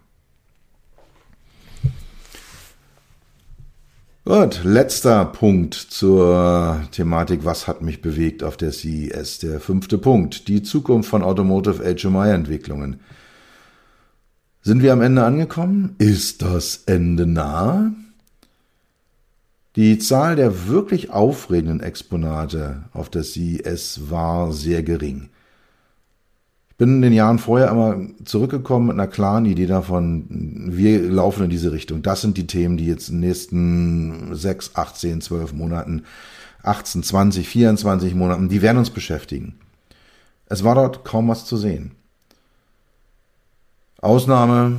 Gut, 4.28 4.66
letzter 4.66 5.24
Punkt 5.24 5.74
zur 5.74 6.82
Thematik, 6.92 7.46
was 7.46 7.66
hat 7.66 7.82
mich 7.82 8.02
bewegt 8.02 8.44
auf 8.44 8.58
der 8.58 8.74
CES. 8.74 9.40
Der 9.40 9.62
fünfte 9.62 9.98
Punkt, 9.98 10.50
die 10.50 10.62
Zukunft 10.64 11.10
von 11.10 11.24
Automotive 11.24 11.82
HMI-Entwicklungen. 11.82 13.00
Sind 14.62 14.84
wir 14.84 14.92
am 14.92 15.00
Ende 15.00 15.24
angekommen? 15.24 15.96
Ist 15.98 16.42
das 16.42 16.84
Ende 16.88 17.26
nah? 17.26 17.94
Die 19.78 19.98
Zahl 19.98 20.36
der 20.36 20.68
wirklich 20.68 21.10
aufregenden 21.10 21.80
Exponate 21.80 22.84
auf 22.92 23.10
der 23.10 23.24
CES 23.24 24.10
war 24.10 24.52
sehr 24.52 24.84
gering 24.84 25.30
bin 26.78 26.96
in 26.96 27.02
den 27.02 27.14
Jahren 27.14 27.40
vorher 27.40 27.70
immer 27.70 28.00
zurückgekommen 28.24 28.88
mit 28.88 28.94
einer 28.94 29.08
klaren 29.08 29.46
Idee 29.46 29.66
davon, 29.66 30.26
wir 30.30 31.02
laufen 31.10 31.46
in 31.46 31.50
diese 31.50 31.72
Richtung. 31.72 32.04
Das 32.04 32.22
sind 32.22 32.38
die 32.38 32.46
Themen, 32.46 32.78
die 32.78 32.86
jetzt 32.86 33.10
in 33.10 33.16
den 33.16 33.28
nächsten 33.28 34.36
sechs, 34.36 34.76
18, 34.76 35.22
12 35.22 35.54
Monaten, 35.54 36.04
18, 36.62 37.02
20, 37.02 37.48
24 37.48 38.14
Monaten, 38.14 38.50
die 38.50 38.62
werden 38.62 38.78
uns 38.78 38.92
beschäftigen. 38.92 39.56
Es 40.46 40.64
war 40.64 40.76
dort 40.76 41.04
kaum 41.04 41.28
was 41.28 41.46
zu 41.46 41.58
sehen. 41.58 41.92
Ausnahme, 44.00 44.78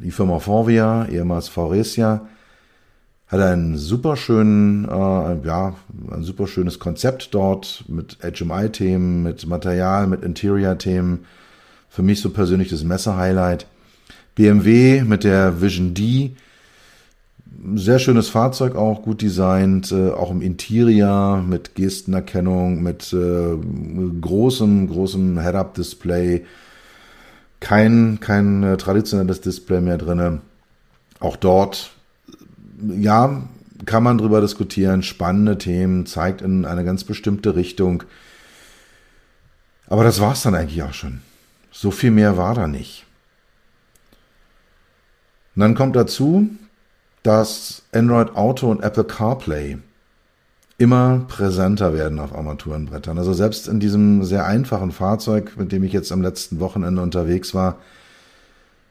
die 0.00 0.12
Firma 0.12 0.38
Forvia, 0.38 1.06
ehemals 1.06 1.48
Faurecia, 1.48 2.26
hat 3.32 3.40
einen 3.40 3.78
super 3.78 4.16
schönen, 4.16 4.84
äh, 4.84 5.46
ja, 5.46 5.74
ein 6.10 6.22
super 6.22 6.46
schönes 6.46 6.78
Konzept 6.78 7.34
dort 7.34 7.84
mit 7.88 8.18
HMI-Themen, 8.20 9.22
mit 9.22 9.46
Material, 9.46 10.06
mit 10.06 10.22
Interior-Themen. 10.22 11.24
Für 11.88 12.02
mich 12.02 12.20
so 12.20 12.30
persönlich 12.30 12.68
das 12.68 12.84
Messer-Highlight. 12.84 13.66
BMW 14.34 15.02
mit 15.02 15.24
der 15.24 15.62
Vision 15.62 15.94
D. 15.94 16.32
Sehr 17.74 17.98
schönes 17.98 18.28
Fahrzeug 18.28 18.76
auch, 18.76 19.02
gut 19.02 19.22
designt, 19.22 19.92
äh, 19.92 20.10
auch 20.10 20.30
im 20.30 20.42
Interior 20.42 21.40
mit 21.40 21.74
Gestenerkennung, 21.74 22.82
mit 22.82 23.14
äh, 23.14 23.56
großem, 24.20 24.88
großem 24.88 25.40
Head-Up-Display. 25.40 26.44
Kein, 27.60 28.20
kein 28.20 28.62
äh, 28.62 28.76
traditionelles 28.76 29.40
Display 29.40 29.80
mehr 29.80 29.96
drinne. 29.96 30.40
Auch 31.20 31.36
dort 31.36 31.92
ja, 32.82 33.42
kann 33.84 34.02
man 34.02 34.18
drüber 34.18 34.40
diskutieren, 34.40 35.02
spannende 35.02 35.58
Themen, 35.58 36.06
zeigt 36.06 36.42
in 36.42 36.64
eine 36.64 36.84
ganz 36.84 37.04
bestimmte 37.04 37.56
Richtung. 37.56 38.04
Aber 39.88 40.04
das 40.04 40.20
war 40.20 40.32
es 40.32 40.42
dann 40.42 40.54
eigentlich 40.54 40.82
auch 40.82 40.94
schon. 40.94 41.20
So 41.70 41.90
viel 41.90 42.10
mehr 42.10 42.36
war 42.36 42.54
da 42.54 42.66
nicht. 42.66 43.06
Und 45.54 45.60
dann 45.60 45.74
kommt 45.74 45.96
dazu, 45.96 46.48
dass 47.22 47.82
Android 47.92 48.34
Auto 48.34 48.70
und 48.70 48.82
Apple 48.82 49.04
CarPlay 49.04 49.78
immer 50.78 51.24
präsenter 51.28 51.94
werden 51.94 52.18
auf 52.18 52.34
Armaturenbrettern. 52.34 53.18
Also 53.18 53.32
selbst 53.32 53.68
in 53.68 53.78
diesem 53.78 54.24
sehr 54.24 54.46
einfachen 54.46 54.90
Fahrzeug, 54.90 55.52
mit 55.56 55.70
dem 55.70 55.84
ich 55.84 55.92
jetzt 55.92 56.10
am 56.10 56.22
letzten 56.22 56.58
Wochenende 56.58 57.02
unterwegs 57.02 57.54
war, 57.54 57.78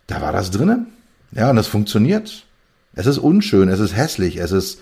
da 0.08 0.21
war 0.21 0.32
das 0.32 0.51
drinnen. 0.51 0.88
Ja, 1.32 1.49
und 1.49 1.56
das 1.56 1.67
funktioniert. 1.67 2.45
Es 2.93 3.06
ist 3.06 3.17
unschön, 3.17 3.69
es 3.69 3.80
ist 3.80 3.95
hässlich, 3.95 4.38
es 4.38 4.51
ist, 4.51 4.82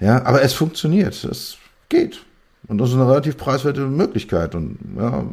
ja, 0.00 0.24
aber 0.24 0.42
es 0.42 0.54
funktioniert, 0.54 1.24
es 1.24 1.58
geht. 1.88 2.24
Und 2.66 2.78
das 2.78 2.90
ist 2.90 2.96
eine 2.96 3.08
relativ 3.08 3.36
preiswerte 3.36 3.86
Möglichkeit. 3.86 4.54
Und 4.54 4.78
ja, 4.98 5.24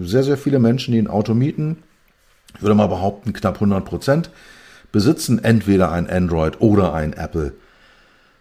sehr, 0.00 0.24
sehr 0.24 0.38
viele 0.38 0.58
Menschen, 0.58 0.92
die 0.92 0.98
ein 0.98 1.06
Auto 1.06 1.34
mieten, 1.34 1.82
ich 2.54 2.62
würde 2.62 2.74
mal 2.74 2.88
behaupten, 2.88 3.32
knapp 3.32 3.54
100 3.54 3.84
Prozent, 3.84 4.30
besitzen 4.90 5.42
entweder 5.44 5.92
ein 5.92 6.08
Android 6.08 6.60
oder 6.60 6.94
ein 6.94 7.12
Apple 7.12 7.54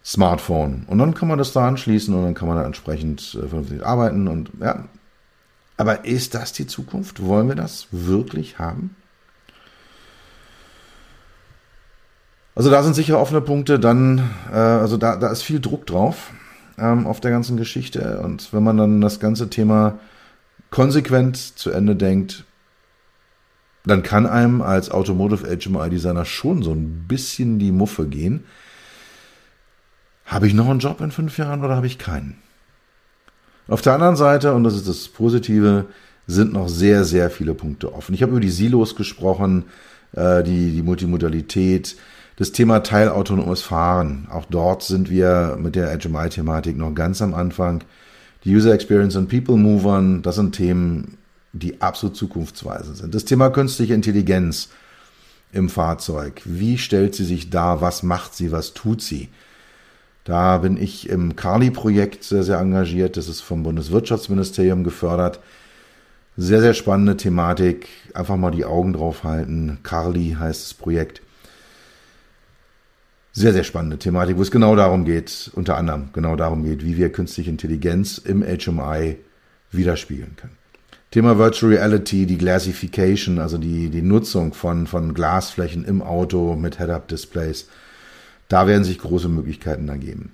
Smartphone. 0.03 0.85
Und 0.87 0.99
dann 0.99 1.13
kann 1.13 1.27
man 1.27 1.37
das 1.37 1.51
da 1.51 1.67
anschließen 1.67 2.13
und 2.13 2.23
dann 2.23 2.33
kann 2.33 2.47
man 2.47 2.57
da 2.57 2.63
entsprechend 2.63 3.35
äh, 3.35 3.47
vernünftig 3.47 3.85
arbeiten. 3.85 4.27
Und 4.29 4.51
ja, 4.61 4.85
aber 5.75 6.05
ist 6.05 6.33
das 6.33 6.53
die 6.53 6.65
Zukunft? 6.65 7.21
Wollen 7.21 7.49
wir 7.49 7.55
das 7.55 7.87
wirklich 7.91 8.57
haben? 8.57 8.95
Also 12.57 12.71
da 12.71 12.81
sind 12.81 12.95
sicher 12.95 13.19
offene 13.19 13.39
Punkte, 13.39 13.77
dann, 13.77 14.31
äh, 14.51 14.55
also 14.55 14.97
da, 14.97 15.15
da 15.15 15.27
ist 15.27 15.43
viel 15.43 15.59
Druck 15.59 15.85
drauf 15.85 16.31
ähm, 16.79 17.05
auf 17.05 17.19
der 17.21 17.29
ganzen 17.29 17.55
Geschichte. 17.55 18.19
Und 18.23 18.51
wenn 18.51 18.63
man 18.63 18.77
dann 18.77 18.99
das 18.99 19.19
ganze 19.19 19.51
Thema 19.51 19.99
konsequent 20.71 21.37
zu 21.37 21.69
Ende 21.69 21.95
denkt, 21.95 22.45
dann 23.85 24.01
kann 24.01 24.25
einem 24.25 24.63
als 24.63 24.89
Automotive 24.89 25.45
HMI 25.45 25.91
Designer 25.91 26.25
schon 26.25 26.63
so 26.63 26.71
ein 26.71 27.05
bisschen 27.07 27.59
die 27.59 27.71
Muffe 27.71 28.07
gehen. 28.07 28.43
Habe 30.25 30.47
ich 30.47 30.55
noch 30.55 30.67
einen 30.67 30.79
Job 30.79 30.99
in 31.01 31.11
fünf 31.11 31.37
Jahren 31.37 31.63
oder 31.63 31.75
habe 31.75 31.85
ich 31.85 31.99
keinen? 31.99 32.37
Auf 33.67 33.83
der 33.83 33.93
anderen 33.93 34.15
Seite, 34.15 34.55
und 34.55 34.63
das 34.63 34.73
ist 34.73 34.87
das 34.87 35.09
Positive, 35.09 35.85
sind 36.25 36.53
noch 36.53 36.69
sehr, 36.69 37.05
sehr 37.05 37.29
viele 37.29 37.53
Punkte 37.53 37.93
offen. 37.93 38.15
Ich 38.15 38.23
habe 38.23 38.31
über 38.31 38.41
die 38.41 38.49
Silos 38.49 38.95
gesprochen, 38.95 39.65
äh, 40.13 40.41
die, 40.41 40.71
die 40.71 40.81
Multimodalität, 40.81 41.97
das 42.37 42.51
Thema 42.51 42.79
teilautonomes 42.79 43.63
Fahren. 43.63 44.27
Auch 44.31 44.45
dort 44.45 44.83
sind 44.83 45.09
wir 45.09 45.57
mit 45.59 45.75
der 45.75 45.97
HMI-Thematik 45.99 46.77
noch 46.77 46.93
ganz 46.93 47.21
am 47.21 47.33
Anfang. 47.33 47.83
Die 48.43 48.55
User 48.55 48.73
Experience 48.73 49.15
und 49.15 49.27
People 49.27 49.57
Movern, 49.57 50.21
das 50.21 50.35
sind 50.35 50.55
Themen, 50.55 51.17
die 51.51 51.81
absolut 51.81 52.15
zukunftsweisend 52.15 52.97
sind. 52.97 53.15
Das 53.15 53.25
Thema 53.25 53.49
künstliche 53.49 53.95
Intelligenz 53.95 54.69
im 55.51 55.67
Fahrzeug. 55.67 56.41
Wie 56.45 56.77
stellt 56.77 57.15
sie 57.15 57.25
sich 57.25 57.49
dar? 57.49 57.81
Was 57.81 58.03
macht 58.03 58.35
sie? 58.35 58.51
Was 58.51 58.75
tut 58.75 59.01
sie? 59.01 59.29
Da 60.23 60.59
bin 60.59 60.77
ich 60.77 61.09
im 61.09 61.35
Carly-Projekt 61.35 62.23
sehr, 62.23 62.43
sehr 62.43 62.59
engagiert. 62.59 63.17
Das 63.17 63.27
ist 63.27 63.41
vom 63.41 63.63
Bundeswirtschaftsministerium 63.63 64.83
gefördert. 64.83 65.39
Sehr, 66.35 66.61
sehr 66.61 66.75
spannende 66.75 67.17
Thematik. 67.17 67.87
Einfach 68.13 68.35
mal 68.35 68.51
die 68.51 68.65
Augen 68.65 68.93
drauf 68.93 69.23
halten. 69.23 69.79
Carly 69.81 70.35
heißt 70.39 70.63
das 70.63 70.73
Projekt. 70.75 71.21
Sehr, 73.37 73.53
sehr 73.53 73.63
spannende 73.63 73.99
Thematik, 73.99 74.37
wo 74.37 74.41
es 74.41 74.49
genau 74.49 74.75
darum 74.75 75.05
geht, 75.05 75.51
unter 75.53 75.77
anderem 75.77 76.09
genau 76.11 76.35
darum 76.35 76.63
geht, 76.63 76.83
wie 76.83 76.97
wir 76.97 77.11
künstliche 77.11 77.51
Intelligenz 77.51 78.17
im 78.17 78.41
HMI 78.41 79.17
widerspiegeln 79.71 80.35
können. 80.37 80.57
Thema 81.11 81.37
Virtual 81.37 81.71
Reality, 81.71 82.25
die 82.25 82.39
Glassification, 82.39 83.37
also 83.37 83.59
die, 83.59 83.91
die 83.91 84.01
Nutzung 84.01 84.55
von, 84.55 84.87
von 84.87 85.13
Glasflächen 85.13 85.85
im 85.85 86.01
Auto 86.01 86.55
mit 86.55 86.79
Head-Up-Displays. 86.79 87.69
Da 88.47 88.65
werden 88.65 88.83
sich 88.83 88.97
große 88.97 89.29
Möglichkeiten 89.29 89.87
ergeben. 89.87 90.31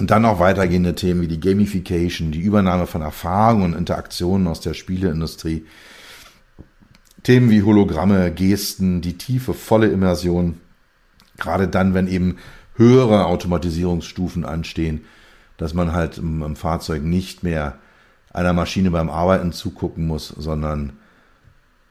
Und 0.00 0.10
dann 0.10 0.24
auch 0.24 0.40
weitergehende 0.40 0.96
Themen 0.96 1.20
wie 1.20 1.28
die 1.28 1.38
Gamification, 1.38 2.32
die 2.32 2.40
Übernahme 2.40 2.88
von 2.88 3.02
Erfahrungen 3.02 3.66
und 3.66 3.78
Interaktionen 3.78 4.48
aus 4.48 4.60
der 4.60 4.74
Spieleindustrie. 4.74 5.64
Themen 7.22 7.50
wie 7.50 7.62
Hologramme, 7.62 8.32
Gesten, 8.32 9.00
die 9.00 9.16
tiefe, 9.16 9.54
volle 9.54 9.86
Immersion 9.86 10.58
Gerade 11.42 11.66
dann, 11.66 11.92
wenn 11.92 12.06
eben 12.06 12.36
höhere 12.76 13.26
Automatisierungsstufen 13.26 14.44
anstehen, 14.44 15.04
dass 15.56 15.74
man 15.74 15.92
halt 15.92 16.18
im, 16.18 16.42
im 16.42 16.56
Fahrzeug 16.56 17.02
nicht 17.02 17.42
mehr 17.42 17.78
einer 18.32 18.52
Maschine 18.52 18.92
beim 18.92 19.10
Arbeiten 19.10 19.52
zugucken 19.52 20.06
muss, 20.06 20.28
sondern 20.28 20.92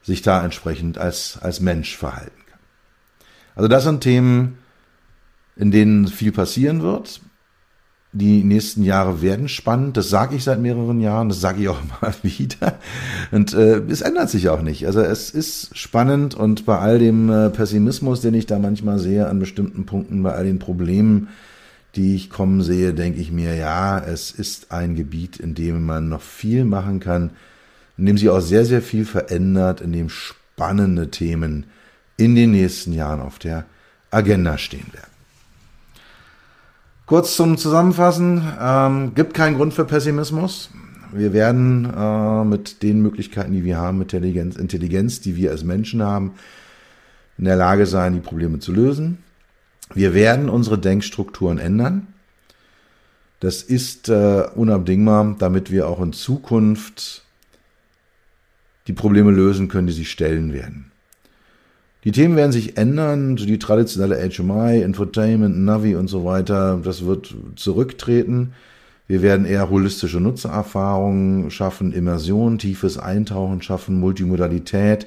sich 0.02 0.22
da 0.22 0.42
entsprechend 0.42 0.96
als, 0.96 1.38
als 1.40 1.60
Mensch 1.60 1.96
verhalten 1.96 2.42
kann. 2.48 2.58
Also 3.54 3.68
das 3.68 3.84
sind 3.84 4.00
Themen, 4.00 4.58
in 5.54 5.70
denen 5.70 6.08
viel 6.08 6.32
passieren 6.32 6.82
wird. 6.82 7.20
Die 8.14 8.44
nächsten 8.44 8.82
Jahre 8.82 9.22
werden 9.22 9.48
spannend. 9.48 9.96
Das 9.96 10.10
sage 10.10 10.36
ich 10.36 10.44
seit 10.44 10.60
mehreren 10.60 11.00
Jahren. 11.00 11.30
Das 11.30 11.40
sage 11.40 11.62
ich 11.62 11.68
auch 11.68 11.80
immer 12.02 12.14
wieder. 12.22 12.78
Und 13.30 13.54
äh, 13.54 13.78
es 13.88 14.02
ändert 14.02 14.28
sich 14.28 14.50
auch 14.50 14.60
nicht. 14.60 14.86
Also 14.86 15.00
es 15.00 15.30
ist 15.30 15.76
spannend 15.76 16.34
und 16.34 16.66
bei 16.66 16.78
all 16.78 16.98
dem 16.98 17.30
äh, 17.30 17.48
Pessimismus, 17.48 18.20
den 18.20 18.34
ich 18.34 18.46
da 18.46 18.58
manchmal 18.58 18.98
sehe 18.98 19.28
an 19.28 19.38
bestimmten 19.38 19.86
Punkten, 19.86 20.22
bei 20.22 20.32
all 20.34 20.44
den 20.44 20.58
Problemen, 20.58 21.28
die 21.96 22.14
ich 22.14 22.30
kommen 22.30 22.62
sehe, 22.62 22.94
denke 22.94 23.20
ich 23.20 23.30
mir, 23.30 23.54
ja, 23.54 23.98
es 23.98 24.30
ist 24.30 24.72
ein 24.72 24.94
Gebiet, 24.94 25.38
in 25.38 25.54
dem 25.54 25.84
man 25.84 26.08
noch 26.08 26.22
viel 26.22 26.64
machen 26.64 27.00
kann, 27.00 27.30
in 27.98 28.06
dem 28.06 28.18
sich 28.18 28.30
auch 28.30 28.40
sehr, 28.40 28.64
sehr 28.64 28.82
viel 28.82 29.04
verändert, 29.04 29.80
in 29.80 29.92
dem 29.92 30.08
spannende 30.08 31.10
Themen 31.10 31.66
in 32.16 32.34
den 32.34 32.52
nächsten 32.52 32.92
Jahren 32.92 33.20
auf 33.20 33.38
der 33.38 33.64
Agenda 34.10 34.58
stehen 34.58 34.86
werden. 34.92 35.11
Kurz 37.12 37.36
zum 37.36 37.58
Zusammenfassen, 37.58 38.42
ähm, 38.58 39.14
gibt 39.14 39.34
keinen 39.34 39.58
Grund 39.58 39.74
für 39.74 39.84
Pessimismus. 39.84 40.70
Wir 41.12 41.34
werden 41.34 41.84
äh, 41.94 42.42
mit 42.42 42.82
den 42.82 43.02
Möglichkeiten, 43.02 43.52
die 43.52 43.64
wir 43.64 43.76
haben, 43.76 43.98
mit 43.98 44.14
der 44.14 44.22
Intelligenz, 44.22 45.20
die 45.20 45.36
wir 45.36 45.50
als 45.50 45.62
Menschen 45.62 46.02
haben, 46.02 46.32
in 47.36 47.44
der 47.44 47.56
Lage 47.56 47.84
sein, 47.84 48.14
die 48.14 48.20
Probleme 48.20 48.60
zu 48.60 48.72
lösen. 48.72 49.18
Wir 49.92 50.14
werden 50.14 50.48
unsere 50.48 50.78
Denkstrukturen 50.78 51.58
ändern. 51.58 52.06
Das 53.40 53.60
ist 53.62 54.08
äh, 54.08 54.44
unabdingbar, 54.54 55.36
damit 55.38 55.70
wir 55.70 55.88
auch 55.88 56.00
in 56.00 56.14
Zukunft 56.14 57.26
die 58.86 58.94
Probleme 58.94 59.32
lösen 59.32 59.68
können, 59.68 59.88
die 59.88 59.92
sich 59.92 60.10
stellen 60.10 60.54
werden. 60.54 60.91
Die 62.04 62.10
Themen 62.10 62.34
werden 62.34 62.50
sich 62.50 62.76
ändern, 62.76 63.36
die 63.36 63.58
traditionelle 63.60 64.16
HMI, 64.28 64.82
Infotainment, 64.82 65.58
Navi 65.58 65.94
und 65.94 66.08
so 66.08 66.24
weiter, 66.24 66.80
das 66.82 67.04
wird 67.04 67.34
zurücktreten. 67.54 68.54
Wir 69.06 69.22
werden 69.22 69.46
eher 69.46 69.70
holistische 69.70 70.20
Nutzererfahrungen 70.20 71.50
schaffen, 71.52 71.92
Immersion, 71.92 72.58
tiefes 72.58 72.98
Eintauchen 72.98 73.62
schaffen, 73.62 74.00
Multimodalität. 74.00 75.06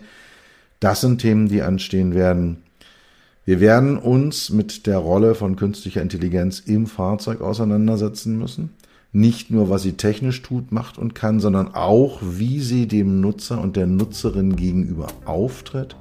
Das 0.80 1.02
sind 1.02 1.20
Themen, 1.20 1.50
die 1.50 1.62
anstehen 1.62 2.16
werden. 2.16 2.58
Wir 3.44 3.60
werden 3.60 3.98
uns 3.98 4.50
mit 4.50 4.88
der 4.88 4.98
Rolle 4.98 5.36
von 5.36 5.56
künstlicher 5.58 6.02
Intelligenz 6.02 6.60
im 6.60 6.88
Fahrzeug 6.88 7.42
auseinandersetzen 7.42 8.38
müssen. 8.40 8.70
Nicht 9.12 9.52
nur, 9.52 9.70
was 9.70 9.84
sie 9.84 9.94
technisch 9.94 10.42
tut, 10.42 10.72
macht 10.72 10.98
und 10.98 11.14
kann, 11.14 11.40
sondern 11.40 11.74
auch, 11.76 12.22
wie 12.22 12.60
sie 12.60 12.88
dem 12.88 13.22
Nutzer 13.22 13.60
und 13.62 13.76
der 13.76 13.88
Nutzerin 13.88 14.56
gegenüber 14.56 15.08
auftritt. 15.26 15.96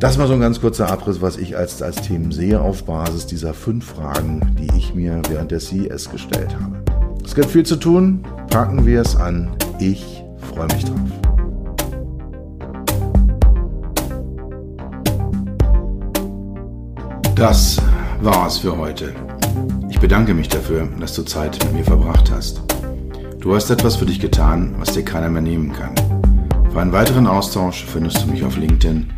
Das 0.00 0.16
war 0.16 0.28
so 0.28 0.34
ein 0.34 0.40
ganz 0.40 0.60
kurzer 0.60 0.88
Abriss, 0.88 1.20
was 1.22 1.36
ich 1.36 1.56
als, 1.56 1.82
als 1.82 1.96
Themen 2.02 2.30
sehe 2.30 2.60
auf 2.60 2.84
Basis 2.84 3.26
dieser 3.26 3.52
fünf 3.52 3.84
Fragen, 3.84 4.54
die 4.56 4.68
ich 4.76 4.94
mir 4.94 5.20
während 5.28 5.50
der 5.50 5.58
CES 5.58 6.08
gestellt 6.10 6.54
habe. 6.54 6.84
Es 7.24 7.34
gibt 7.34 7.50
viel 7.50 7.66
zu 7.66 7.74
tun, 7.74 8.24
packen 8.48 8.86
wir 8.86 9.00
es 9.00 9.16
an. 9.16 9.50
Ich 9.80 10.22
freue 10.52 10.68
mich 10.68 10.84
drauf. 10.84 11.00
Das 17.34 17.82
war's 18.22 18.58
für 18.58 18.78
heute. 18.78 19.12
Ich 19.90 19.98
bedanke 19.98 20.32
mich 20.32 20.48
dafür, 20.48 20.88
dass 21.00 21.14
du 21.14 21.24
Zeit 21.24 21.58
mit 21.64 21.72
mir 21.72 21.84
verbracht 21.84 22.30
hast. 22.30 22.62
Du 23.40 23.52
hast 23.52 23.68
etwas 23.70 23.96
für 23.96 24.06
dich 24.06 24.20
getan, 24.20 24.76
was 24.78 24.92
dir 24.92 25.04
keiner 25.04 25.28
mehr 25.28 25.42
nehmen 25.42 25.72
kann. 25.72 25.96
Für 26.70 26.82
einen 26.82 26.92
weiteren 26.92 27.26
Austausch 27.26 27.84
findest 27.84 28.22
du 28.22 28.28
mich 28.28 28.44
auf 28.44 28.56
LinkedIn 28.56 29.17